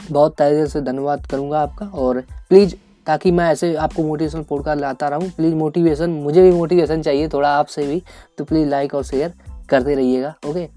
बहुत 0.00 0.36
तहे 0.38 0.66
से 0.66 0.80
धन्यवाद 0.80 1.26
करूँगा 1.26 1.60
आपका। 1.60 1.86
और 1.86 2.20
प्लीज़ 2.48 2.74
ताकि 3.06 3.30
मैं 3.30 3.50
ऐसे 3.50 3.74
आपको 3.76 4.02
मोटिवेशनल 4.02 4.42
पॉडकास्ट 4.42 4.80
लाता 4.80 5.08
रहूँ 5.08 5.30
प्लीज़ 5.30 5.54
मोटिवेशन 5.54 6.10
मुझे 6.22 6.42
भी 6.42 6.50
मोटिवेशन 6.50 7.02
चाहिए 7.02 7.28
थोड़ा 7.28 7.48
आपसे 7.50 7.86
भी 7.86 8.02
तो 8.38 8.44
प्लीज़ 8.44 8.68
लाइक 8.68 8.94
और 8.94 9.04
शेयर 9.04 9.34
करते 9.70 9.94
रहिएगा 9.94 10.34
ओके 10.48 10.68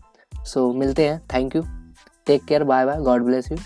सो 0.46 0.72
मिलते 0.74 1.08
हैं। 1.08 1.22
Thank 1.34 1.55
you 1.55 1.62
take 2.27 2.46
care 2.46 2.63
bye 2.63 2.86
bye 2.86 3.01
God 3.03 3.24
bless 3.24 3.51
you 3.51 3.58